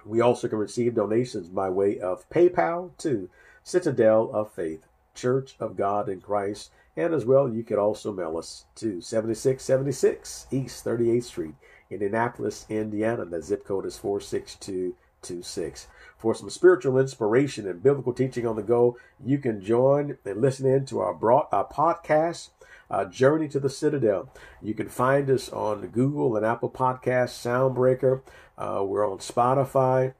We 0.05 0.21
also 0.21 0.47
can 0.47 0.57
receive 0.57 0.95
donations 0.95 1.49
by 1.49 1.69
way 1.69 1.99
of 1.99 2.29
PayPal 2.29 2.95
to 2.99 3.29
Citadel 3.63 4.31
of 4.31 4.53
Faith, 4.53 4.85
Church 5.13 5.55
of 5.59 5.75
God 5.75 6.07
in 6.07 6.21
Christ. 6.21 6.71
And 6.95 7.13
as 7.13 7.25
well, 7.25 7.49
you 7.49 7.63
could 7.63 7.77
also 7.77 8.13
mail 8.13 8.37
us 8.37 8.65
to 8.75 9.01
7676 9.01 10.47
East 10.51 10.85
38th 10.85 11.23
Street, 11.23 11.55
Indianapolis, 11.91 12.65
Indiana. 12.69 13.25
The 13.25 13.41
zip 13.41 13.65
code 13.65 13.85
is 13.85 13.97
46226. 13.97 15.87
For 16.17 16.33
some 16.33 16.49
spiritual 16.49 16.97
inspiration 16.97 17.67
and 17.67 17.83
biblical 17.83 18.11
teaching 18.11 18.47
on 18.47 18.55
the 18.55 18.63
go, 18.63 18.97
you 19.23 19.37
can 19.37 19.61
join 19.61 20.17
and 20.25 20.41
listen 20.41 20.65
in 20.65 20.87
to 20.87 20.99
our, 20.99 21.13
broad, 21.13 21.45
our 21.51 21.67
podcast, 21.67 22.49
uh, 22.89 23.05
Journey 23.05 23.47
to 23.49 23.59
the 23.59 23.69
Citadel. 23.69 24.27
You 24.61 24.73
can 24.73 24.89
find 24.89 25.29
us 25.29 25.47
on 25.49 25.85
Google 25.87 26.35
and 26.35 26.43
Apple 26.43 26.71
Podcasts, 26.71 27.39
Soundbreaker. 27.39 28.21
Uh, 28.57 28.83
we're 28.83 29.07
on 29.07 29.19
Spotify, 29.19 30.15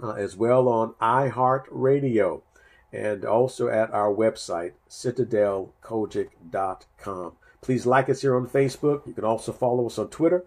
uh, 0.00 0.12
as 0.12 0.36
well 0.36 0.68
on 0.68 0.94
iHeartRadio, 1.00 2.42
and 2.92 3.24
also 3.24 3.66
at 3.68 3.92
our 3.92 4.14
website, 4.14 4.74
citadelcogic.com. 4.88 7.32
Please 7.60 7.86
like 7.86 8.08
us 8.08 8.20
here 8.20 8.36
on 8.36 8.46
Facebook. 8.46 9.04
You 9.06 9.14
can 9.14 9.24
also 9.24 9.50
follow 9.50 9.86
us 9.86 9.98
on 9.98 10.10
Twitter 10.10 10.44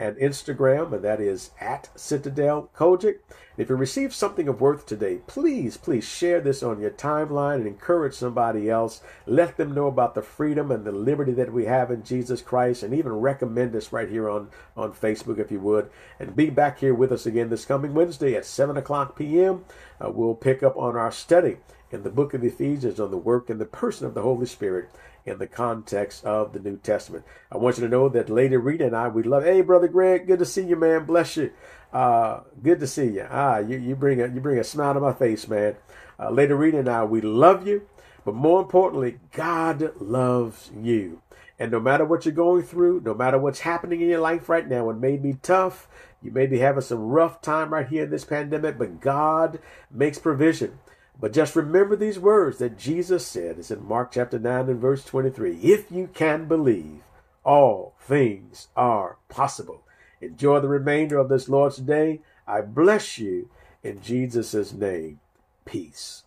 and 0.00 0.16
Instagram, 0.16 0.94
and 0.94 1.04
that 1.04 1.20
is 1.20 1.50
at 1.60 1.90
Citadel 1.94 2.70
COGIC. 2.74 3.18
If 3.58 3.68
you 3.68 3.76
receive 3.76 4.14
something 4.14 4.48
of 4.48 4.58
worth 4.58 4.86
today, 4.86 5.18
please, 5.26 5.76
please 5.76 6.08
share 6.08 6.40
this 6.40 6.62
on 6.62 6.80
your 6.80 6.90
timeline 6.90 7.56
and 7.56 7.66
encourage 7.66 8.14
somebody 8.14 8.70
else. 8.70 9.02
Let 9.26 9.58
them 9.58 9.74
know 9.74 9.88
about 9.88 10.14
the 10.14 10.22
freedom 10.22 10.70
and 10.70 10.86
the 10.86 10.92
liberty 10.92 11.32
that 11.32 11.52
we 11.52 11.66
have 11.66 11.90
in 11.90 12.02
Jesus 12.02 12.40
Christ, 12.40 12.82
and 12.82 12.94
even 12.94 13.12
recommend 13.12 13.76
us 13.76 13.92
right 13.92 14.08
here 14.08 14.30
on, 14.30 14.48
on 14.74 14.92
Facebook 14.94 15.38
if 15.38 15.52
you 15.52 15.60
would. 15.60 15.90
And 16.18 16.34
be 16.34 16.48
back 16.48 16.78
here 16.78 16.94
with 16.94 17.12
us 17.12 17.26
again 17.26 17.50
this 17.50 17.66
coming 17.66 17.92
Wednesday 17.92 18.34
at 18.34 18.46
7 18.46 18.78
o'clock 18.78 19.18
p.m. 19.18 19.66
Uh, 20.02 20.10
we'll 20.10 20.34
pick 20.34 20.62
up 20.62 20.78
on 20.78 20.96
our 20.96 21.12
study 21.12 21.58
in 21.90 22.02
the 22.02 22.10
book 22.10 22.34
of 22.34 22.44
Ephesians 22.44 23.00
on 23.00 23.10
the 23.10 23.16
work 23.16 23.50
and 23.50 23.60
the 23.60 23.64
person 23.64 24.06
of 24.06 24.14
the 24.14 24.22
Holy 24.22 24.46
Spirit 24.46 24.90
in 25.24 25.38
the 25.38 25.46
context 25.46 26.24
of 26.24 26.52
the 26.52 26.60
New 26.60 26.76
Testament. 26.76 27.24
I 27.50 27.56
want 27.56 27.78
you 27.78 27.84
to 27.84 27.90
know 27.90 28.08
that 28.08 28.30
Lady 28.30 28.56
Rita 28.56 28.86
and 28.86 28.96
I, 28.96 29.08
we 29.08 29.22
love. 29.22 29.44
Hey, 29.44 29.60
brother 29.60 29.88
Greg, 29.88 30.26
good 30.26 30.38
to 30.38 30.44
see 30.44 30.62
you, 30.62 30.76
man. 30.76 31.04
Bless 31.04 31.36
you. 31.36 31.52
Uh, 31.92 32.40
good 32.62 32.80
to 32.80 32.86
see 32.86 33.06
you. 33.06 33.26
Ah, 33.28 33.58
you, 33.58 33.76
you 33.76 33.96
bring 33.96 34.20
a 34.22 34.28
you 34.28 34.40
bring 34.40 34.58
a 34.58 34.64
smile 34.64 34.94
to 34.94 35.00
my 35.00 35.12
face, 35.12 35.48
man. 35.48 35.76
Uh, 36.18 36.30
Lady 36.30 36.52
Rita 36.52 36.78
and 36.78 36.88
I, 36.88 37.04
we 37.04 37.20
love 37.20 37.66
you, 37.66 37.86
but 38.24 38.34
more 38.34 38.60
importantly, 38.60 39.18
God 39.32 39.92
loves 40.00 40.70
you. 40.80 41.22
And 41.58 41.70
no 41.70 41.80
matter 41.80 42.06
what 42.06 42.24
you're 42.24 42.32
going 42.32 42.62
through, 42.62 43.02
no 43.04 43.12
matter 43.12 43.38
what's 43.38 43.60
happening 43.60 44.00
in 44.00 44.08
your 44.08 44.20
life 44.20 44.48
right 44.48 44.66
now, 44.66 44.88
it 44.88 44.96
may 44.96 45.16
be 45.16 45.34
tough. 45.42 45.88
You 46.22 46.30
may 46.30 46.46
be 46.46 46.58
having 46.58 46.82
some 46.82 47.00
rough 47.00 47.42
time 47.42 47.72
right 47.72 47.86
here 47.86 48.04
in 48.04 48.10
this 48.10 48.24
pandemic, 48.24 48.78
but 48.78 49.00
God 49.00 49.58
makes 49.90 50.18
provision. 50.18 50.78
But 51.20 51.34
just 51.34 51.54
remember 51.54 51.96
these 51.96 52.18
words 52.18 52.58
that 52.58 52.78
Jesus 52.78 53.26
said. 53.26 53.58
It's 53.58 53.70
in 53.70 53.86
Mark 53.86 54.12
chapter 54.12 54.38
9 54.38 54.70
and 54.70 54.80
verse 54.80 55.04
23. 55.04 55.58
If 55.58 55.92
you 55.92 56.08
can 56.14 56.46
believe, 56.46 57.02
all 57.44 57.94
things 58.00 58.68
are 58.74 59.18
possible. 59.28 59.82
Enjoy 60.22 60.60
the 60.60 60.68
remainder 60.68 61.18
of 61.18 61.28
this 61.28 61.48
Lord's 61.48 61.76
Day. 61.76 62.20
I 62.46 62.62
bless 62.62 63.18
you 63.18 63.50
in 63.82 64.00
Jesus' 64.00 64.72
name. 64.72 65.20
Peace. 65.66 66.24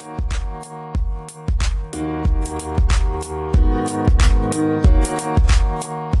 Thank 0.00 0.30
you. 6.14 6.19